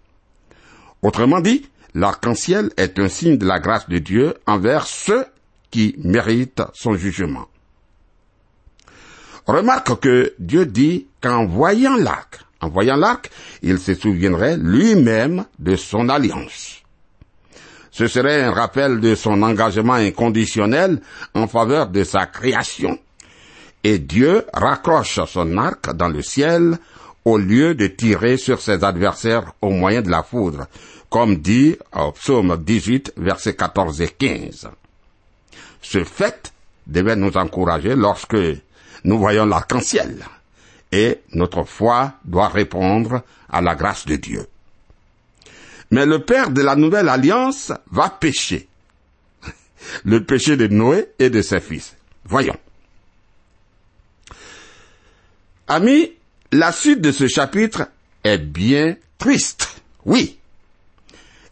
Autrement 1.02 1.40
dit, 1.40 1.68
l'arc-en-ciel 1.94 2.70
est 2.76 2.98
un 2.98 3.08
signe 3.08 3.38
de 3.38 3.46
la 3.46 3.60
grâce 3.60 3.88
de 3.88 3.98
Dieu 3.98 4.34
envers 4.46 4.86
ceux 4.86 5.24
qui 5.70 5.94
méritent 5.98 6.62
son 6.74 6.94
jugement. 6.94 7.48
Remarque 9.46 10.00
que 10.00 10.34
Dieu 10.38 10.66
dit 10.66 11.06
qu'en 11.20 11.46
voyant 11.46 11.96
l'arc, 11.96 12.40
en 12.60 12.68
voyant 12.68 12.96
l'arc, 12.96 13.30
il 13.62 13.78
se 13.78 13.94
souviendrait 13.94 14.56
lui-même 14.56 15.44
de 15.58 15.76
son 15.76 16.08
alliance. 16.08 16.82
Ce 17.90 18.08
serait 18.08 18.42
un 18.42 18.50
rappel 18.50 19.00
de 19.00 19.14
son 19.14 19.42
engagement 19.42 19.94
inconditionnel 19.94 21.00
en 21.34 21.46
faveur 21.46 21.88
de 21.88 22.04
sa 22.04 22.26
création. 22.26 22.98
Et 23.84 23.98
Dieu 23.98 24.44
raccroche 24.52 25.20
son 25.26 25.56
arc 25.56 25.94
dans 25.94 26.08
le 26.08 26.22
ciel 26.22 26.78
au 27.26 27.38
lieu 27.38 27.74
de 27.74 27.88
tirer 27.88 28.36
sur 28.36 28.62
ses 28.62 28.84
adversaires 28.84 29.52
au 29.60 29.70
moyen 29.70 30.00
de 30.00 30.08
la 30.08 30.22
foudre, 30.22 30.68
comme 31.10 31.38
dit 31.38 31.76
au 31.92 32.12
psaume 32.12 32.56
18, 32.56 33.14
versets 33.16 33.56
14 33.56 34.00
et 34.00 34.08
15. 34.08 34.68
Ce 35.82 36.04
fait 36.04 36.52
devait 36.86 37.16
nous 37.16 37.36
encourager 37.36 37.96
lorsque 37.96 38.36
nous 39.02 39.18
voyons 39.18 39.44
l'arc-en-ciel 39.44 40.24
et 40.92 41.18
notre 41.32 41.64
foi 41.64 42.12
doit 42.24 42.48
répondre 42.48 43.22
à 43.50 43.60
la 43.60 43.74
grâce 43.74 44.06
de 44.06 44.14
Dieu. 44.14 44.46
Mais 45.90 46.06
le 46.06 46.20
père 46.20 46.50
de 46.50 46.62
la 46.62 46.76
nouvelle 46.76 47.08
alliance 47.08 47.72
va 47.90 48.08
pécher. 48.08 48.68
Le 50.04 50.22
péché 50.24 50.56
de 50.56 50.68
Noé 50.68 51.08
et 51.18 51.30
de 51.30 51.42
ses 51.42 51.60
fils. 51.60 51.96
Voyons. 52.24 52.56
Amis, 55.68 56.12
la 56.52 56.72
suite 56.72 57.00
de 57.00 57.12
ce 57.12 57.26
chapitre 57.28 57.88
est 58.24 58.38
bien 58.38 58.96
triste. 59.18 59.82
Oui. 60.04 60.38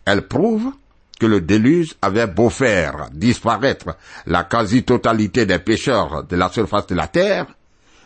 Elle 0.04 0.26
prouve 0.26 0.72
que 1.18 1.26
le 1.26 1.40
déluge 1.40 1.94
avait 2.02 2.26
beau 2.26 2.50
faire 2.50 3.08
disparaître 3.12 3.96
la 4.26 4.44
quasi-totalité 4.44 5.46
des 5.46 5.58
pécheurs 5.58 6.24
de 6.24 6.36
la 6.36 6.50
surface 6.50 6.86
de 6.88 6.94
la 6.94 7.08
terre, 7.08 7.46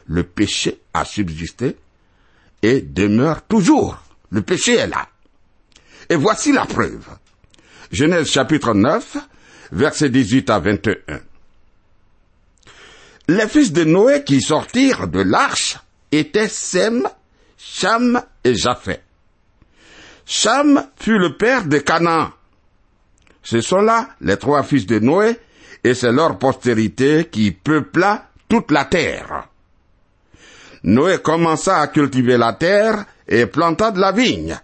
le 0.07 0.23
péché 0.23 0.81
a 0.95 1.05
subsisté 1.05 1.77
et 2.63 2.81
demeure 2.81 3.43
toujours. 3.43 4.03
Le 4.31 4.43
péché 4.43 4.77
est 4.77 4.87
là. 4.87 5.09
Et 6.09 6.17
voici 6.17 6.53
la 6.53 6.65
preuve. 6.65 7.07
Genèse 7.91 8.29
chapitre 8.29 8.75
9, 8.75 9.17
versets 9.73 10.11
18 10.11 10.51
à 10.51 10.59
21. 10.59 11.21
Les 13.29 13.49
fils 13.49 13.73
de 13.73 13.85
Noé 13.85 14.25
qui 14.25 14.41
sortirent 14.41 15.09
de 15.09 15.21
l'arche 15.21 15.77
étaient 16.13 16.49
Sem, 16.49 17.09
Cham 17.57 18.23
et 18.45 18.55
Japhet. 18.55 19.03
Cham 20.27 20.87
fut 20.97 21.19
le 21.19 21.37
père 21.37 21.65
de 21.65 21.79
Canaan. 21.79 22.31
Ce 23.43 23.61
sont 23.61 23.81
là 23.81 24.11
les 24.21 24.37
trois 24.37 24.63
fils 24.63 24.87
de 24.87 24.99
Noé, 24.99 25.39
et 25.85 25.95
c'est 25.95 26.13
leur 26.13 26.39
postérité 26.39 27.29
qui 27.31 27.51
peupla 27.51 28.29
toute 28.49 28.71
la 28.71 28.85
terre. 28.85 29.49
Noé 30.83 31.19
commença 31.19 31.81
à 31.81 31.89
cultiver 31.89 32.37
la 32.37 32.53
terre 32.53 33.05
et 33.27 33.47
planta 33.47 33.91
de 33.91 34.01
la 34.01 34.13
vigne. 34.13 34.59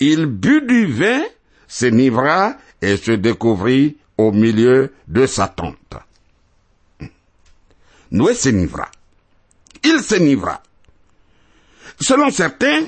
Il 0.00 0.26
but 0.26 0.66
du 0.66 0.86
vin, 0.86 1.22
s'enivra 1.68 2.54
et 2.82 2.96
se 2.96 3.12
découvrit 3.12 3.96
au 4.16 4.32
milieu 4.32 4.92
de 5.08 5.26
sa 5.26 5.48
tente. 5.48 5.96
Noé 8.10 8.34
s'enivra. 8.34 8.90
Il 9.84 10.00
s'enivra. 10.00 10.62
Selon 12.00 12.30
certains, 12.30 12.84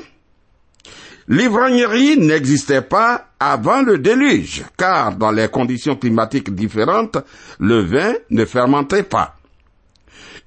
l'ivrognerie 1.29 2.17
n'existait 2.19 2.83
pas 2.83 3.29
avant 3.39 3.83
le 3.83 3.99
déluge, 3.99 4.65
car 4.77 5.17
dans 5.17 5.31
les 5.31 5.49
conditions 5.49 5.97
climatiques 5.97 6.55
différentes, 6.55 7.19
le 7.59 7.83
vin 7.83 8.15
ne 8.31 8.45
fermentait 8.45 9.03
pas. 9.03 9.37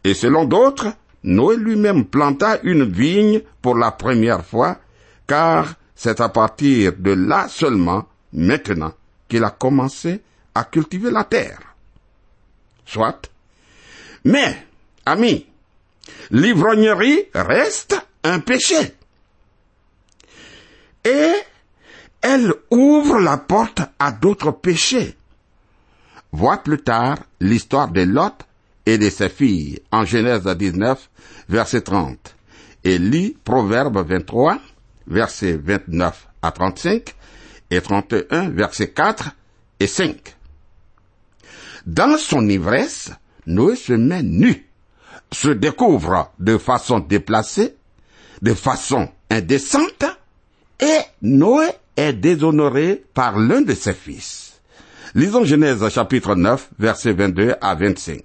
Et 0.03 0.13
selon 0.13 0.45
d'autres, 0.45 0.87
Noé 1.23 1.57
lui-même 1.57 2.05
planta 2.05 2.59
une 2.61 2.83
vigne 2.83 3.41
pour 3.61 3.75
la 3.75 3.91
première 3.91 4.45
fois, 4.45 4.77
car 5.25 5.73
c'est 5.95 6.21
à 6.21 6.29
partir 6.29 6.93
de 6.99 7.11
là 7.11 7.47
seulement, 7.47 8.05
maintenant, 8.31 8.93
qu'il 9.27 9.43
a 9.43 9.49
commencé 9.49 10.21
à 10.53 10.65
cultiver 10.65 11.09
la 11.09 11.23
terre. 11.23 11.59
Soit. 12.85 13.31
Mais, 14.23 14.67
amis, 15.05 15.47
l'ivrognerie 16.31 17.25
reste 17.33 17.95
un 18.23 18.39
péché. 18.39 18.93
Et 21.03 21.33
elle 22.21 22.53
ouvre 22.71 23.19
la 23.19 23.37
porte 23.37 23.81
à 23.99 24.11
d'autres 24.11 24.51
péchés. 24.51 25.15
Vois 26.31 26.57
plus 26.57 26.81
tard 26.81 27.19
l'histoire 27.39 27.89
de 27.89 28.01
Lot 28.01 28.45
et 28.85 28.97
de 28.97 29.09
ses 29.09 29.29
filles 29.29 29.79
en 29.91 30.05
Genèse 30.05 30.45
19, 30.45 31.09
verset 31.49 31.81
30. 31.81 32.35
Et 32.83 32.97
lis 32.97 33.37
Proverbe 33.43 34.05
23, 34.07 34.59
verset 35.07 35.57
29 35.57 36.27
à 36.41 36.51
35 36.51 37.15
et 37.69 37.81
31, 37.81 38.49
verset 38.49 38.89
4 38.89 39.31
et 39.79 39.87
5. 39.87 40.35
Dans 41.85 42.17
son 42.17 42.47
ivresse, 42.49 43.11
Noé 43.45 43.75
se 43.75 43.93
met 43.93 44.23
nu, 44.23 44.64
se 45.31 45.49
découvre 45.49 46.31
de 46.39 46.57
façon 46.57 46.99
déplacée, 46.99 47.75
de 48.41 48.53
façon 48.53 49.09
indécente, 49.29 50.05
et 50.79 50.99
Noé 51.21 51.67
est 51.95 52.13
déshonoré 52.13 53.03
par 53.13 53.37
l'un 53.37 53.61
de 53.61 53.73
ses 53.73 53.93
fils. 53.93 54.61
Lisons 55.13 55.45
Genèse 55.45 55.87
chapitre 55.89 56.35
9, 56.35 56.69
verset 56.77 57.13
22 57.13 57.55
à 57.61 57.75
25. 57.75 58.21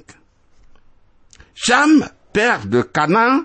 Cham, 1.55 2.09
père 2.33 2.67
de 2.67 2.83
Canaan, 2.83 3.43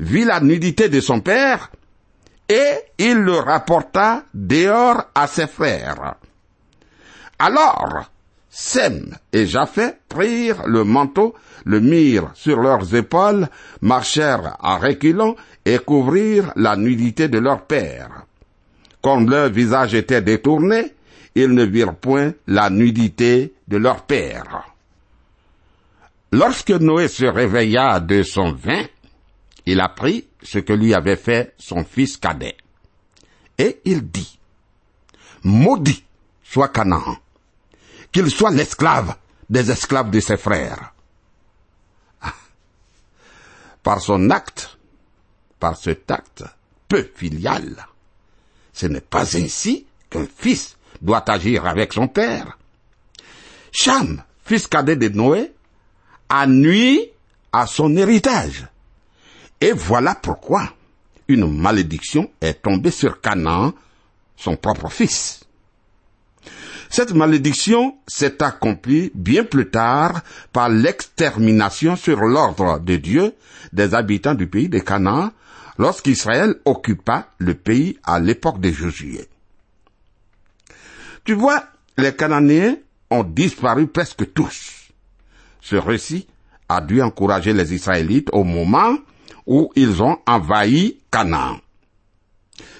vit 0.00 0.24
la 0.24 0.40
nudité 0.40 0.88
de 0.88 1.00
son 1.00 1.20
père, 1.20 1.70
et 2.48 2.74
il 2.98 3.18
le 3.18 3.38
rapporta 3.38 4.24
dehors 4.34 5.04
à 5.14 5.26
ses 5.26 5.46
frères. 5.46 6.16
Alors, 7.38 8.10
Sem 8.56 9.16
et 9.32 9.48
Japhet 9.48 9.98
prirent 10.08 10.68
le 10.68 10.84
manteau, 10.84 11.34
le 11.64 11.80
mirent 11.80 12.30
sur 12.34 12.60
leurs 12.60 12.94
épaules, 12.94 13.48
marchèrent 13.80 14.56
à 14.60 14.76
reculons 14.76 15.34
et 15.64 15.78
couvrirent 15.78 16.52
la 16.54 16.76
nudité 16.76 17.26
de 17.26 17.38
leur 17.38 17.66
père. 17.66 18.26
Comme 19.02 19.28
leur 19.28 19.50
visage 19.50 19.94
était 19.94 20.22
détourné, 20.22 20.92
ils 21.34 21.50
ne 21.50 21.64
virent 21.64 21.96
point 21.96 22.32
la 22.46 22.70
nudité 22.70 23.54
de 23.66 23.76
leur 23.76 24.02
père. 24.02 24.72
Lorsque 26.30 26.70
Noé 26.70 27.08
se 27.08 27.24
réveilla 27.24 27.98
de 27.98 28.22
son 28.22 28.52
vin, 28.52 28.84
il 29.66 29.80
apprit 29.80 30.28
ce 30.44 30.60
que 30.60 30.72
lui 30.72 30.94
avait 30.94 31.16
fait 31.16 31.54
son 31.58 31.82
fils 31.82 32.18
cadet. 32.18 32.56
Et 33.58 33.80
il 33.84 34.08
dit, 34.08 34.38
Maudit 35.42 36.04
soit 36.44 36.68
Canaan, 36.68 37.16
qu'il 38.14 38.30
soit 38.30 38.52
l'esclave 38.52 39.16
des 39.50 39.72
esclaves 39.72 40.10
de 40.10 40.20
ses 40.20 40.36
frères. 40.36 40.94
Par 43.82 44.00
son 44.00 44.30
acte, 44.30 44.78
par 45.58 45.76
cet 45.76 46.10
acte 46.10 46.44
peu 46.88 47.10
filial, 47.14 47.86
ce 48.72 48.86
n'est 48.86 49.00
pas 49.00 49.36
ainsi 49.36 49.84
qu'un 50.08 50.26
fils 50.26 50.76
doit 51.02 51.28
agir 51.28 51.66
avec 51.66 51.92
son 51.92 52.06
père. 52.06 52.56
Cham, 53.72 54.22
fils 54.44 54.68
cadet 54.68 54.96
de 54.96 55.08
Noé, 55.08 55.52
a 56.28 56.46
nuit 56.46 57.10
à 57.52 57.66
son 57.66 57.96
héritage. 57.96 58.66
Et 59.60 59.72
voilà 59.72 60.14
pourquoi 60.14 60.72
une 61.26 61.50
malédiction 61.50 62.30
est 62.40 62.62
tombée 62.62 62.92
sur 62.92 63.20
Canaan, 63.20 63.72
son 64.36 64.56
propre 64.56 64.88
fils. 64.88 65.43
Cette 66.94 67.12
malédiction 67.12 67.98
s'est 68.06 68.40
accomplie 68.40 69.10
bien 69.16 69.42
plus 69.42 69.68
tard 69.68 70.22
par 70.52 70.68
l'extermination 70.68 71.96
sur 71.96 72.20
l'ordre 72.20 72.78
de 72.78 72.94
Dieu 72.94 73.34
des 73.72 73.94
habitants 73.94 74.36
du 74.36 74.46
pays 74.46 74.68
de 74.68 74.78
Canaan 74.78 75.32
lorsqu'Israël 75.76 76.54
occupa 76.64 77.30
le 77.38 77.54
pays 77.54 77.98
à 78.04 78.20
l'époque 78.20 78.60
de 78.60 78.70
Josué. 78.70 79.26
Tu 81.24 81.32
vois, 81.32 81.64
les 81.98 82.14
Cananéens 82.14 82.76
ont 83.10 83.24
disparu 83.24 83.88
presque 83.88 84.32
tous. 84.32 84.92
Ce 85.60 85.74
récit 85.74 86.28
a 86.68 86.80
dû 86.80 87.02
encourager 87.02 87.52
les 87.52 87.74
Israélites 87.74 88.28
au 88.32 88.44
moment 88.44 88.96
où 89.48 89.72
ils 89.74 90.00
ont 90.00 90.18
envahi 90.28 91.00
Canaan. 91.10 91.58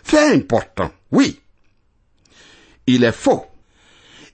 Fait 0.05 0.33
important, 0.33 0.92
oui. 1.11 1.40
Il 2.87 3.03
est 3.03 3.11
faux. 3.11 3.44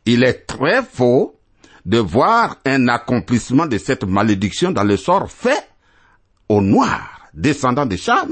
Il 0.06 0.24
est 0.24 0.46
très 0.46 0.82
faux 0.82 1.38
de 1.84 1.98
voir 1.98 2.56
un 2.64 2.88
accomplissement 2.88 3.66
de 3.66 3.78
cette 3.78 4.04
malédiction 4.04 4.70
dans 4.70 4.84
le 4.84 4.96
sort 4.96 5.30
fait 5.30 5.68
au 6.48 6.60
noir, 6.60 7.28
descendant 7.32 7.86
de 7.86 7.96
Cham, 7.96 8.30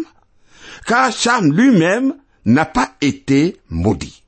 car 0.86 1.12
Cham 1.12 1.52
lui-même 1.52 2.14
n'a 2.44 2.66
pas 2.66 2.92
été 3.00 3.56
maudit. 3.68 4.22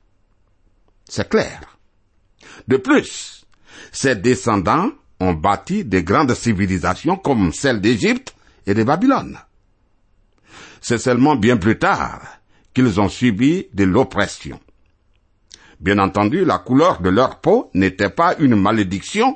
C'est 1.07 1.29
clair. 1.29 1.77
De 2.67 2.77
plus, 2.77 3.45
ses 3.91 4.15
descendants 4.15 4.91
ont 5.19 5.33
bâti 5.33 5.83
de 5.83 5.99
grandes 5.99 6.33
civilisations 6.33 7.17
comme 7.17 7.51
celle 7.53 7.81
d'Égypte 7.81 8.35
et 8.65 8.73
de 8.73 8.83
Babylone. 8.83 9.37
C'est 10.79 10.97
seulement 10.97 11.35
bien 11.35 11.57
plus 11.57 11.77
tard 11.77 12.21
qu'ils 12.73 12.99
ont 12.99 13.09
subi 13.09 13.67
de 13.73 13.83
l'oppression. 13.83 14.59
Bien 15.81 15.97
entendu, 15.97 16.45
la 16.45 16.59
couleur 16.59 17.01
de 17.01 17.09
leur 17.09 17.39
peau 17.41 17.71
n'était 17.73 18.11
pas 18.11 18.35
une 18.37 18.55
malédiction, 18.55 19.35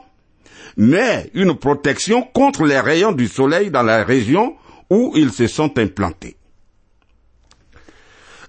mais 0.78 1.32
une 1.34 1.56
protection 1.58 2.22
contre 2.22 2.66
les 2.66 2.80
rayons 2.80 3.14
du 3.14 3.28
soleil 3.28 3.72
dans 3.72 3.82
la 3.82 4.04
région 4.04 4.56
où 4.92 5.12
ils 5.16 5.32
se 5.32 5.48
sont 5.48 5.76
implantés. 5.80 6.38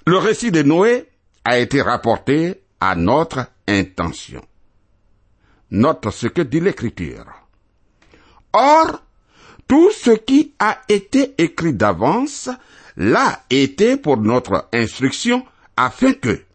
Le 0.06 0.18
récit 0.18 0.50
de 0.50 0.62
Noé 0.62 1.08
a 1.44 1.58
été 1.58 1.80
rapporté 1.80 2.60
à 2.80 2.94
notre 2.94 3.46
intention. 3.66 4.42
Note 5.70 6.10
ce 6.10 6.26
que 6.26 6.42
dit 6.42 6.60
l'Écriture. 6.60 7.24
Or, 8.52 9.02
tout 9.66 9.90
ce 9.90 10.10
qui 10.10 10.52
a 10.58 10.82
été 10.90 11.34
écrit 11.38 11.72
d'avance 11.72 12.50
l'a 12.96 13.42
été 13.48 13.96
pour 13.96 14.18
notre 14.18 14.68
instruction 14.72 15.44
afin 15.76 16.12
que, 16.12 16.45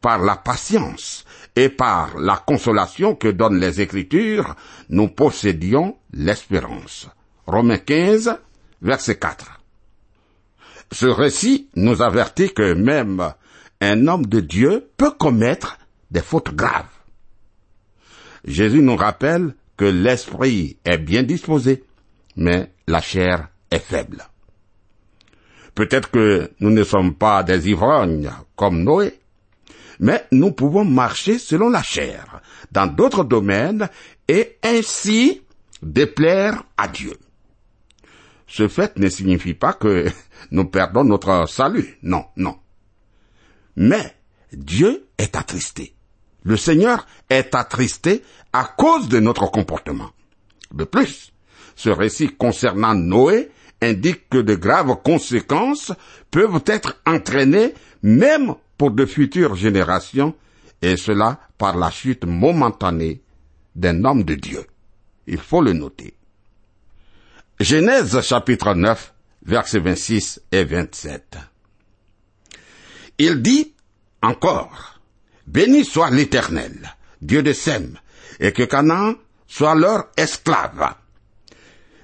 par 0.00 0.18
la 0.18 0.36
patience 0.36 1.24
et 1.56 1.68
par 1.68 2.18
la 2.18 2.36
consolation 2.36 3.14
que 3.14 3.28
donnent 3.28 3.58
les 3.58 3.80
Écritures, 3.80 4.54
nous 4.88 5.08
possédions 5.08 5.96
l'espérance. 6.12 7.08
Romains 7.46 7.78
15, 7.78 8.38
verset 8.82 9.18
4. 9.18 9.60
Ce 10.92 11.06
récit 11.06 11.68
nous 11.74 12.00
avertit 12.00 12.52
que 12.52 12.74
même 12.74 13.32
un 13.80 14.06
homme 14.06 14.26
de 14.26 14.40
Dieu 14.40 14.90
peut 14.96 15.10
commettre 15.10 15.78
des 16.10 16.22
fautes 16.22 16.54
graves. 16.54 16.86
Jésus 18.44 18.82
nous 18.82 18.96
rappelle 18.96 19.54
que 19.76 19.84
l'esprit 19.84 20.78
est 20.84 20.98
bien 20.98 21.22
disposé, 21.22 21.84
mais 22.36 22.72
la 22.86 23.00
chair 23.00 23.48
est 23.70 23.78
faible. 23.78 24.24
Peut-être 25.74 26.10
que 26.10 26.50
nous 26.60 26.70
ne 26.70 26.82
sommes 26.82 27.14
pas 27.14 27.42
des 27.42 27.68
ivrognes 27.68 28.30
comme 28.56 28.82
Noé, 28.82 29.18
mais 30.00 30.26
nous 30.32 30.52
pouvons 30.52 30.84
marcher 30.84 31.38
selon 31.38 31.68
la 31.68 31.82
chair 31.82 32.40
dans 32.72 32.86
d'autres 32.86 33.24
domaines 33.24 33.88
et 34.28 34.58
ainsi 34.62 35.42
déplaire 35.82 36.62
à 36.76 36.88
Dieu. 36.88 37.16
ce 38.46 38.68
fait 38.68 38.96
ne 38.98 39.08
signifie 39.08 39.54
pas 39.54 39.72
que 39.72 40.06
nous 40.50 40.64
perdons 40.64 41.04
notre 41.04 41.46
salut. 41.48 41.98
Non, 42.02 42.24
non. 42.36 42.56
Mais 43.76 44.16
Dieu 44.52 45.06
est 45.18 45.36
attristé. 45.36 45.94
Le 46.42 46.56
Seigneur 46.56 47.06
est 47.28 47.54
attristé 47.54 48.22
à 48.52 48.64
cause 48.64 49.08
de 49.08 49.20
notre 49.20 49.50
comportement. 49.50 50.10
De 50.72 50.84
plus, 50.84 51.32
ce 51.76 51.90
récit 51.90 52.28
concernant 52.28 52.94
Noé 52.94 53.50
indique 53.82 54.28
que 54.28 54.38
de 54.38 54.54
graves 54.54 54.96
conséquences 55.04 55.92
peuvent 56.30 56.62
être 56.66 57.00
entraînées 57.06 57.74
même 58.02 58.54
pour 58.78 58.92
de 58.92 59.04
futures 59.04 59.56
générations, 59.56 60.34
et 60.80 60.96
cela 60.96 61.40
par 61.58 61.76
la 61.76 61.90
chute 61.90 62.24
momentanée 62.24 63.20
d'un 63.74 64.04
homme 64.04 64.22
de 64.22 64.34
Dieu. 64.34 64.64
Il 65.26 65.38
faut 65.38 65.60
le 65.60 65.72
noter. 65.72 66.14
Genèse 67.60 68.20
chapitre 68.22 68.74
9, 68.74 69.12
versets 69.44 69.80
26 69.80 70.40
et 70.52 70.64
27. 70.64 71.38
Il 73.18 73.42
dit 73.42 73.74
encore, 74.22 75.00
Béni 75.46 75.84
soit 75.84 76.10
l'Éternel, 76.10 76.94
Dieu 77.20 77.42
de 77.42 77.52
Sem, 77.52 77.98
et 78.38 78.52
que 78.52 78.62
Canaan 78.62 79.14
soit 79.48 79.74
leur 79.74 80.08
esclave. 80.16 80.94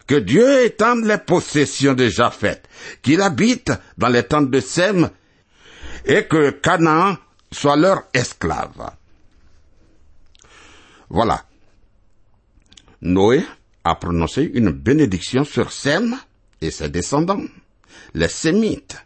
Que 0.06 0.16
Dieu 0.16 0.64
étende 0.64 1.04
les 1.04 1.18
possessions 1.18 1.94
de 1.94 2.08
Japhet, 2.08 2.62
qu'il 3.02 3.22
habite 3.22 3.72
dans 3.96 4.08
les 4.08 4.24
tentes 4.24 4.50
de 4.50 4.60
Sem, 4.60 5.08
et 6.04 6.26
que 6.26 6.50
Canaan 6.50 7.16
soit 7.50 7.76
leur 7.76 8.04
esclave. 8.12 8.92
Voilà. 11.08 11.44
Noé 13.00 13.44
a 13.84 13.94
prononcé 13.94 14.50
une 14.54 14.70
bénédiction 14.70 15.44
sur 15.44 15.72
Sem 15.72 16.16
et 16.60 16.70
ses 16.70 16.88
descendants, 16.88 17.42
les 18.14 18.28
Sémites, 18.28 18.96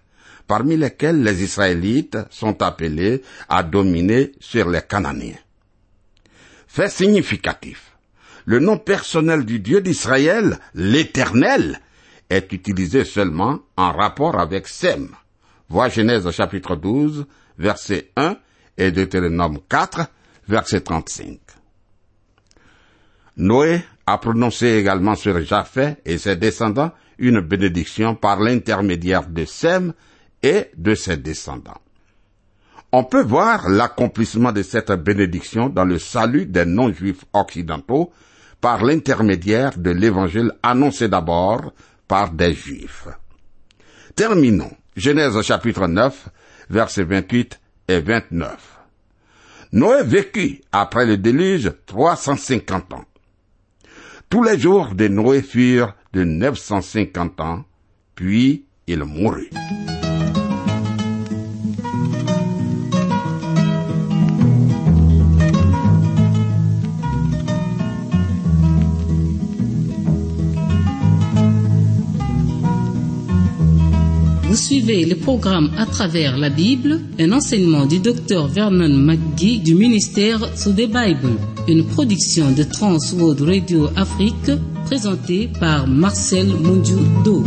parmi 0.46 0.76
lesquels 0.76 1.22
les 1.22 1.42
Israélites 1.42 2.18
sont 2.30 2.62
appelés 2.62 3.22
à 3.48 3.62
dominer 3.62 4.32
sur 4.40 4.68
les 4.70 4.82
Cananéens. 4.82 5.38
Fait 6.66 6.90
significatif. 6.90 7.92
Le 8.44 8.60
nom 8.60 8.78
personnel 8.78 9.44
du 9.44 9.60
Dieu 9.60 9.80
d'Israël, 9.80 10.58
l'Éternel, 10.74 11.80
est 12.30 12.52
utilisé 12.52 13.04
seulement 13.04 13.58
en 13.76 13.92
rapport 13.92 14.38
avec 14.38 14.68
Sem. 14.68 15.14
Vois 15.68 15.90
Genèse 15.90 16.30
chapitre 16.30 16.76
12, 16.76 17.26
verset 17.58 18.10
1 18.16 18.36
et 18.78 18.90
Deutéronome 18.90 19.58
4, 19.68 20.06
verset 20.48 20.80
35. 20.80 21.38
Noé 23.36 23.82
a 24.06 24.18
prononcé 24.18 24.66
également 24.66 25.14
sur 25.14 25.40
Japheth 25.42 26.00
et 26.06 26.16
ses 26.16 26.36
descendants 26.36 26.92
une 27.18 27.40
bénédiction 27.40 28.14
par 28.14 28.40
l'intermédiaire 28.40 29.28
de 29.28 29.44
Sem 29.44 29.92
et 30.42 30.70
de 30.76 30.94
ses 30.94 31.18
descendants. 31.18 31.80
On 32.90 33.04
peut 33.04 33.22
voir 33.22 33.68
l'accomplissement 33.68 34.52
de 34.52 34.62
cette 34.62 34.92
bénédiction 34.92 35.68
dans 35.68 35.84
le 35.84 35.98
salut 35.98 36.46
des 36.46 36.64
non-juifs 36.64 37.26
occidentaux 37.34 38.10
par 38.62 38.82
l'intermédiaire 38.82 39.76
de 39.76 39.90
l'évangile 39.90 40.52
annoncé 40.62 41.08
d'abord 41.08 41.72
par 42.06 42.30
des 42.32 42.54
juifs. 42.54 43.08
Terminons. 44.16 44.72
Genèse 44.98 45.40
chapitre 45.42 45.86
9, 45.86 46.28
versets 46.70 47.04
28 47.04 47.60
et 47.86 48.00
29. 48.00 48.80
Noé 49.70 50.02
vécut 50.02 50.60
après 50.72 51.06
le 51.06 51.16
déluge 51.16 51.70
350 51.86 52.94
ans. 52.94 53.04
Tous 54.28 54.42
les 54.42 54.58
jours 54.58 54.96
de 54.96 55.06
Noé 55.06 55.42
furent 55.42 55.94
de 56.12 56.24
950 56.24 57.40
ans, 57.40 57.64
puis 58.16 58.64
il 58.88 59.04
mourut. 59.04 59.50
Vous 74.48 74.56
suivez 74.56 75.04
le 75.04 75.14
programme 75.14 75.70
à 75.76 75.84
travers 75.84 76.38
la 76.38 76.48
Bible, 76.48 77.00
un 77.20 77.32
enseignement 77.32 77.84
du 77.84 77.98
docteur 77.98 78.46
Vernon 78.46 78.88
McGee 78.88 79.58
du 79.58 79.74
ministère 79.74 80.40
sous 80.56 80.72
the 80.72 80.88
Bible, 80.88 81.36
une 81.68 81.84
production 81.84 82.50
de 82.52 82.62
Trans 82.62 82.96
World 83.12 83.42
Radio 83.42 83.90
Afrique 83.94 84.50
présentée 84.86 85.50
par 85.60 85.86
Marcel 85.86 86.46
Mondiou-Do. 86.46 87.44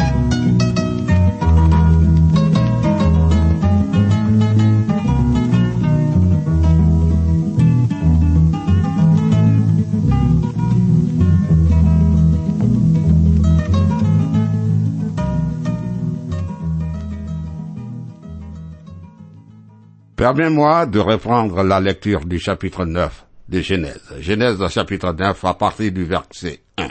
Permets-moi 20.21 20.86
de 20.86 20.99
reprendre 20.99 21.63
la 21.63 21.79
lecture 21.79 22.25
du 22.25 22.38
chapitre 22.38 22.86
9 22.86 23.25
de 23.49 23.60
Genèse. 23.60 24.03
Genèse 24.19 24.60
chapitre 24.67 25.13
9 25.13 25.45
à 25.45 25.55
partir 25.55 25.91
du 25.91 26.03
verset 26.03 26.62
1. 26.77 26.89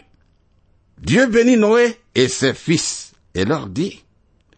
Dieu 1.00 1.26
bénit 1.28 1.56
Noé 1.56 1.96
et 2.16 2.26
ses 2.26 2.54
fils 2.54 3.12
et 3.36 3.44
leur 3.44 3.68
dit, 3.68 4.02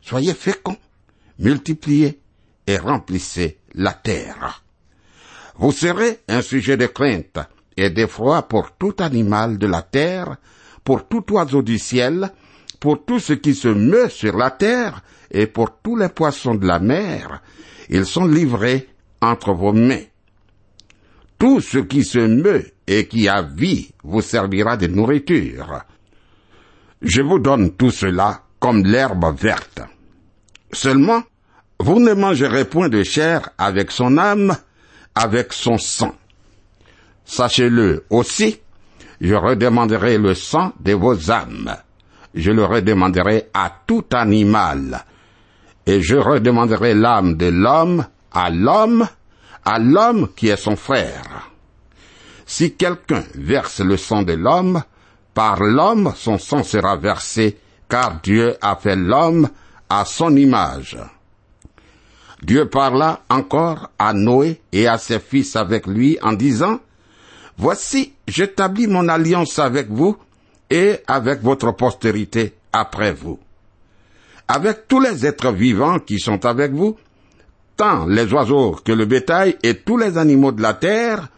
Soyez 0.00 0.32
féconds, 0.32 0.78
multipliez 1.38 2.18
et 2.66 2.78
remplissez 2.78 3.58
la 3.74 3.92
terre. 3.92 4.64
Vous 5.56 5.72
serez 5.72 6.20
un 6.28 6.40
sujet 6.40 6.78
de 6.78 6.87
crainte 6.87 7.40
et 7.76 7.90
d'effroi 7.90 8.48
pour 8.48 8.72
tout 8.78 8.94
animal 9.00 9.58
de 9.58 9.66
la 9.66 9.82
terre, 9.82 10.37
pour 10.82 11.06
tout 11.06 11.30
oiseau 11.35 11.61
du 11.61 11.78
ciel, 11.78 12.30
pour 12.80 13.04
tout 13.04 13.20
ce 13.20 13.35
qui 13.35 13.54
se 13.54 13.68
meut 13.68 14.08
sur 14.08 14.35
la 14.35 14.50
terre 14.50 15.02
et 15.30 15.46
pour 15.46 15.76
tous 15.82 15.96
les 15.96 16.08
poissons 16.08 16.54
de 16.54 16.66
la 16.66 16.78
mer. 16.78 17.42
Ils 17.92 18.07
sont 18.07 18.24
livrés 18.24 18.88
entre 19.20 19.52
vos 19.52 19.74
mains. 19.74 20.07
Tout 21.38 21.61
ce 21.61 21.76
qui 21.76 22.05
se 22.05 22.18
meut 22.18 22.72
et 22.87 23.07
qui 23.07 23.28
a 23.28 23.42
vie 23.42 23.90
vous 24.02 24.22
servira 24.22 24.78
de 24.78 24.87
nourriture. 24.87 25.83
Je 27.02 27.20
vous 27.20 27.38
donne 27.38 27.72
tout 27.76 27.90
cela 27.90 28.44
comme 28.59 28.83
l'herbe 28.83 29.37
verte. 29.38 29.83
Seulement, 30.72 31.22
vous 31.81 32.00
ne 32.00 32.14
mangerez 32.14 32.64
point 32.64 32.88
de 32.88 33.02
chair 33.02 33.50
avec 33.59 33.90
son 33.90 34.16
âme, 34.16 34.57
avec 35.14 35.52
son 35.52 35.76
sang. 35.76 36.14
Sachez-le 37.26 38.07
aussi, 38.09 38.59
je 39.20 39.35
redemanderai 39.35 40.16
le 40.16 40.35
sang 40.35 40.72
de 40.81 40.94
vos 40.94 41.31
âmes. 41.31 41.76
Je 42.35 42.52
le 42.52 42.64
redemanderai 42.64 43.50
à 43.52 43.70
tout 43.87 44.07
animal. 44.12 45.05
Et 45.87 46.01
je 46.01 46.16
redemanderai 46.16 46.95
l'âme 46.95 47.37
de 47.37 47.47
l'homme 47.47 48.07
à 48.33 48.51
l'homme, 48.51 49.07
à 49.64 49.79
l'homme 49.79 50.29
qui 50.35 50.49
est 50.49 50.57
son 50.57 50.77
frère. 50.77 51.51
Si 52.47 52.75
quelqu'un 52.75 53.25
verse 53.35 53.81
le 53.81 53.97
sang 53.97 54.23
de 54.23 54.35
l'homme, 54.35 54.83
par 55.35 55.62
l'homme 55.62 56.12
son 56.16 56.38
sang 56.38 56.62
sera 56.62 56.97
versé, 56.97 57.59
car 57.88 58.21
Dieu 58.23 58.57
a 58.61 58.77
fait 58.77 58.97
l'homme 58.97 59.49
à 59.88 60.05
son 60.05 60.37
image. 60.37 60.99
Dieu 62.42 62.68
parla 62.68 63.21
encore 63.31 63.90
à 63.99 64.12
Noé 64.12 64.61
et 64.73 64.88
à 64.88 64.99
ses 64.99 65.21
fils 65.21 65.55
avec 65.57 65.87
lui 65.87 66.18
en 66.23 66.33
disant, 66.33 66.81
Voici, 67.57 68.14
j'établis 68.27 68.87
mon 68.87 69.09
alliance 69.09 69.59
avec 69.59 69.88
vous 69.90 70.16
et 70.71 70.99
avec 71.07 71.42
votre 71.42 71.71
postérité 71.73 72.55
après 72.73 73.12
vous. 73.12 73.38
Avec 74.48 74.88
tous 74.88 75.00
les 75.00 75.26
êtres 75.26 75.52
vivants 75.52 75.98
qui 75.98 76.18
sont 76.18 76.44
avec 76.44 76.72
vous, 76.72 76.96
tant 77.76 78.07
les 78.07 78.33
oiseaux 78.33 78.72
que 78.85 78.92
le 78.92 79.07
bétail 79.07 79.57
et 79.62 79.76
tous 79.76 79.96
les 79.96 80.18
animaux 80.18 80.52
de 80.52 80.62
la 80.62 80.74
terre, 80.74 81.28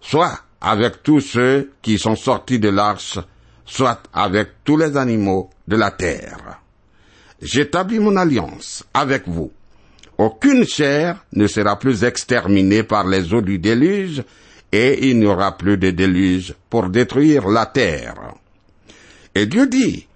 soit 0.00 0.40
avec 0.60 1.02
tous 1.02 1.20
ceux 1.20 1.70
qui 1.82 1.98
sont 1.98 2.16
sortis 2.16 2.58
de 2.58 2.68
l'arche, 2.68 3.18
soit 3.64 4.02
avec 4.12 4.64
tous 4.64 4.76
les 4.76 4.96
animaux 4.96 5.50
de 5.68 5.76
la 5.76 5.90
terre. 5.90 6.60
J'établis 7.40 8.00
mon 8.00 8.16
alliance 8.16 8.84
avec 8.92 9.28
vous. 9.28 9.52
Aucune 10.16 10.66
chair 10.66 11.24
ne 11.32 11.46
sera 11.46 11.78
plus 11.78 12.02
exterminée 12.02 12.82
par 12.82 13.06
les 13.06 13.32
eaux 13.32 13.42
du 13.42 13.58
déluge, 13.58 14.24
et 14.72 15.08
il 15.08 15.20
n'y 15.20 15.26
aura 15.26 15.56
plus 15.56 15.78
de 15.78 15.90
déluge 15.90 16.54
pour 16.68 16.88
détruire 16.88 17.48
la 17.48 17.66
terre. 17.66 18.34
Et 19.34 19.46
Dieu 19.46 19.66
dit, 19.66 20.08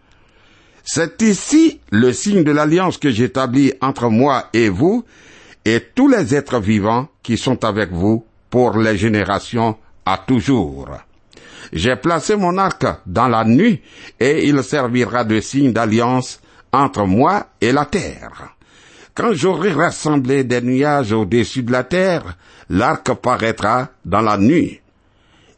c'est 0.84 1.22
ici 1.22 1.80
le 1.90 2.12
signe 2.12 2.44
de 2.44 2.50
l'alliance 2.50 2.98
que 2.98 3.10
j'établis 3.10 3.72
entre 3.80 4.08
moi 4.08 4.48
et 4.52 4.68
vous, 4.68 5.04
et 5.64 5.80
tous 5.94 6.08
les 6.08 6.34
êtres 6.34 6.58
vivants 6.58 7.08
qui 7.22 7.36
sont 7.36 7.64
avec 7.64 7.92
vous 7.92 8.24
pour 8.50 8.76
les 8.76 8.96
générations 8.96 9.76
à 10.04 10.18
toujours. 10.18 10.88
J'ai 11.72 11.96
placé 11.96 12.36
mon 12.36 12.58
arc 12.58 12.84
dans 13.06 13.28
la 13.28 13.44
nuit, 13.44 13.80
et 14.18 14.46
il 14.48 14.62
servira 14.62 15.24
de 15.24 15.40
signe 15.40 15.72
d'alliance 15.72 16.40
entre 16.72 17.06
moi 17.06 17.46
et 17.60 17.72
la 17.72 17.86
terre. 17.86 18.54
Quand 19.14 19.32
j'aurai 19.32 19.72
rassemblé 19.72 20.42
des 20.44 20.60
nuages 20.62 21.12
au-dessus 21.12 21.62
de 21.62 21.72
la 21.72 21.84
terre, 21.84 22.36
l'arc 22.68 23.14
paraîtra 23.14 23.90
dans 24.04 24.22
la 24.22 24.36
nuit. 24.38 24.80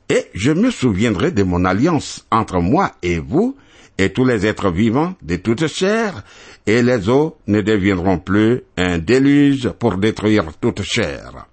Et 0.08 0.26
je 0.34 0.50
me 0.50 0.70
souviendrai 0.70 1.30
de 1.30 1.44
mon 1.44 1.64
alliance 1.64 2.26
entre 2.30 2.60
moi 2.60 2.92
et 3.02 3.18
vous, 3.18 3.56
et 3.98 4.12
tous 4.12 4.24
les 4.24 4.46
êtres 4.46 4.70
vivants 4.70 5.14
de 5.22 5.36
toute 5.36 5.66
chair, 5.66 6.24
et 6.66 6.82
les 6.82 7.08
eaux 7.08 7.36
ne 7.46 7.60
deviendront 7.60 8.18
plus 8.18 8.62
un 8.76 8.98
déluge 8.98 9.70
pour 9.78 9.96
détruire 9.96 10.46
toute 10.60 10.82
chair. 10.82 11.46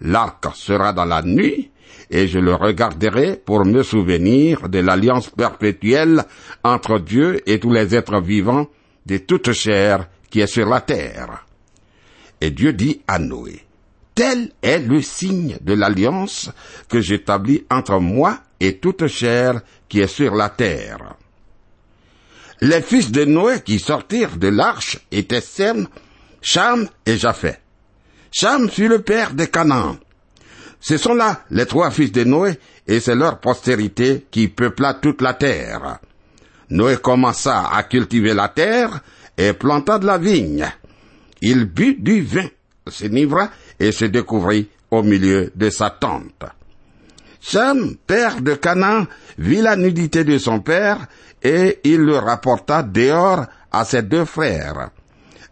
L'arc 0.00 0.44
sera 0.54 0.92
dans 0.92 1.04
la 1.04 1.22
nuit, 1.22 1.70
et 2.10 2.26
je 2.26 2.38
le 2.38 2.54
regarderai 2.54 3.36
pour 3.36 3.64
me 3.64 3.82
souvenir 3.82 4.68
de 4.68 4.78
l'alliance 4.78 5.30
perpétuelle 5.30 6.24
entre 6.62 6.98
Dieu 6.98 7.40
et 7.48 7.58
tous 7.58 7.72
les 7.72 7.94
êtres 7.94 8.20
vivants 8.20 8.66
de 9.06 9.18
toute 9.18 9.52
chair 9.52 10.08
qui 10.30 10.40
est 10.40 10.46
sur 10.46 10.68
la 10.68 10.80
terre. 10.80 11.46
Et 12.40 12.50
Dieu 12.50 12.72
dit 12.72 13.00
à 13.06 13.18
Noé, 13.18 13.62
Tel 14.14 14.50
est 14.62 14.78
le 14.78 15.02
signe 15.02 15.58
de 15.60 15.74
l'alliance 15.74 16.50
que 16.88 17.00
j'établis 17.00 17.64
entre 17.70 17.98
moi 17.98 18.38
et 18.60 18.78
toute 18.78 19.06
chair 19.08 19.60
qui 19.88 20.00
est 20.00 20.06
sur 20.06 20.34
la 20.34 20.48
terre. 20.48 21.16
Les 22.60 22.80
fils 22.80 23.10
de 23.10 23.24
Noé 23.24 23.60
qui 23.60 23.78
sortirent 23.78 24.38
de 24.38 24.48
l'arche 24.48 24.98
étaient 25.12 25.40
Sem, 25.40 25.88
Cham 26.40 26.88
et 27.04 27.18
Japhet. 27.18 27.60
Cham 28.32 28.70
fut 28.70 28.88
le 28.88 29.02
père 29.02 29.34
de 29.34 29.44
Canaan. 29.44 29.98
Ce 30.80 30.96
sont 30.96 31.14
là 31.14 31.42
les 31.50 31.66
trois 31.66 31.90
fils 31.90 32.12
de 32.12 32.24
Noé, 32.24 32.58
et 32.86 33.00
c'est 33.00 33.14
leur 33.14 33.40
postérité 33.40 34.26
qui 34.30 34.48
peupla 34.48 34.94
toute 34.94 35.20
la 35.20 35.34
terre. 35.34 35.98
Noé 36.70 36.96
commença 36.96 37.68
à 37.68 37.82
cultiver 37.82 38.34
la 38.34 38.48
terre 38.48 39.00
et 39.36 39.52
planta 39.52 39.98
de 39.98 40.06
la 40.06 40.18
vigne. 40.18 40.66
Il 41.42 41.64
but 41.64 42.02
du 42.02 42.22
vin, 42.22 42.48
s'enivra 42.86 43.50
et 43.78 43.92
se 43.92 44.06
découvrit 44.06 44.68
au 44.90 45.02
milieu 45.02 45.52
de 45.54 45.70
sa 45.70 45.90
tente. 45.90 46.44
Cham, 47.48 47.94
père 48.08 48.42
de 48.42 48.54
Canaan, 48.54 49.06
vit 49.38 49.62
la 49.62 49.76
nudité 49.76 50.24
de 50.24 50.36
son 50.36 50.58
père 50.58 51.06
et 51.44 51.78
il 51.84 52.00
le 52.00 52.18
rapporta 52.18 52.82
dehors 52.82 53.44
à 53.70 53.84
ses 53.84 54.02
deux 54.02 54.24
frères. 54.24 54.90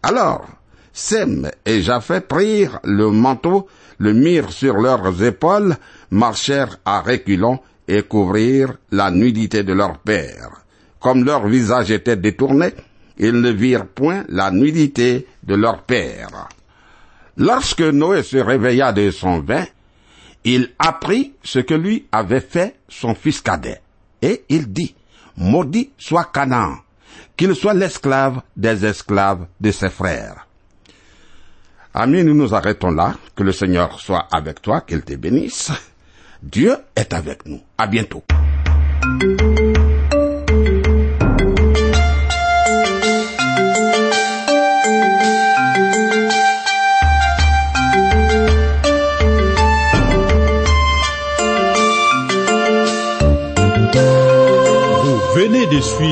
Alors, 0.03 0.45
Sem 0.91 1.49
et 1.65 1.81
Japhet 1.81 2.19
prirent 2.19 2.79
le 2.83 3.11
manteau, 3.11 3.67
le 3.97 4.11
mirent 4.11 4.51
sur 4.51 4.75
leurs 4.75 5.23
épaules, 5.23 5.77
marchèrent 6.11 6.79
à 6.83 6.99
reculons 6.99 7.59
et 7.87 8.01
couvrirent 8.01 8.73
la 8.91 9.09
nudité 9.09 9.63
de 9.63 9.71
leur 9.71 9.99
père. 9.99 10.49
Comme 10.99 11.23
leur 11.23 11.47
visage 11.47 11.91
était 11.91 12.17
détourné, 12.17 12.73
ils 13.17 13.39
ne 13.39 13.51
virent 13.51 13.87
point 13.87 14.25
la 14.27 14.51
nudité 14.51 15.27
de 15.43 15.55
leur 15.55 15.83
père. 15.83 16.49
Lorsque 17.37 17.81
Noé 17.81 18.21
se 18.23 18.37
réveilla 18.37 18.91
de 18.91 19.11
son 19.11 19.39
vin, 19.39 19.63
il 20.45 20.71
apprit 20.79 21.33
ce 21.43 21.59
que 21.59 21.73
lui 21.73 22.05
avait 22.11 22.39
fait 22.39 22.75
son 22.87 23.15
fils 23.15 23.41
cadet. 23.41 23.81
Et 24.21 24.45
il 24.47 24.71
dit, 24.71 24.95
Maudit 25.37 25.91
soit 25.97 26.31
Canaan, 26.31 26.77
qu'il 27.35 27.53
soit 27.55 27.73
l'esclave 27.73 28.41
des 28.55 28.85
esclaves 28.85 29.47
de 29.59 29.71
ses 29.71 29.89
frères. 29.89 30.47
Amis, 31.93 32.23
nous 32.23 32.35
nous 32.35 32.53
arrêtons 32.53 32.91
là. 32.91 33.15
Que 33.35 33.43
le 33.43 33.51
Seigneur 33.51 33.99
soit 33.99 34.27
avec 34.31 34.61
toi, 34.61 34.81
qu'il 34.81 35.01
te 35.01 35.15
bénisse. 35.15 35.71
Dieu 36.41 36.75
est 36.95 37.13
avec 37.13 37.45
nous. 37.45 37.61
À 37.77 37.87
bientôt. 37.87 38.23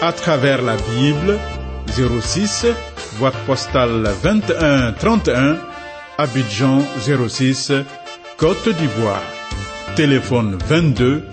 à 0.00 0.12
travers 0.12 0.62
la 0.62 0.76
Bible, 0.76 1.38
06, 1.88 2.66
boîte 3.18 3.36
postale 3.46 4.08
21 4.22 4.92
31, 4.92 5.58
Abidjan 6.18 6.82
06, 7.28 7.72
Côte 8.36 8.68
d'Ivoire. 8.68 9.22
Téléphone 9.96 10.56
22 10.66 11.24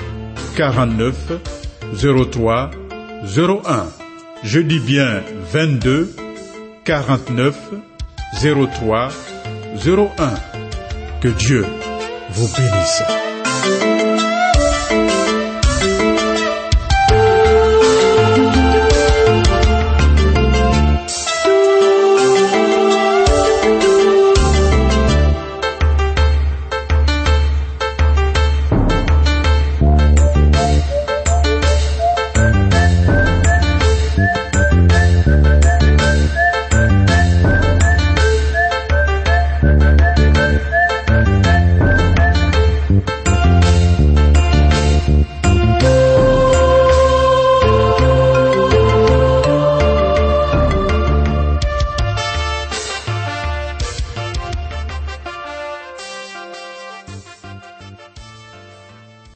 49 0.55 1.15
03 1.93 2.71
01. 3.23 3.85
Je 4.43 4.59
dis 4.59 4.79
bien 4.79 5.21
22 5.51 6.13
49 6.83 7.55
03 8.41 9.09
01. 9.85 10.09
Que 11.21 11.29
Dieu 11.29 11.65
vous 12.31 12.47
bénisse. 12.55 14.06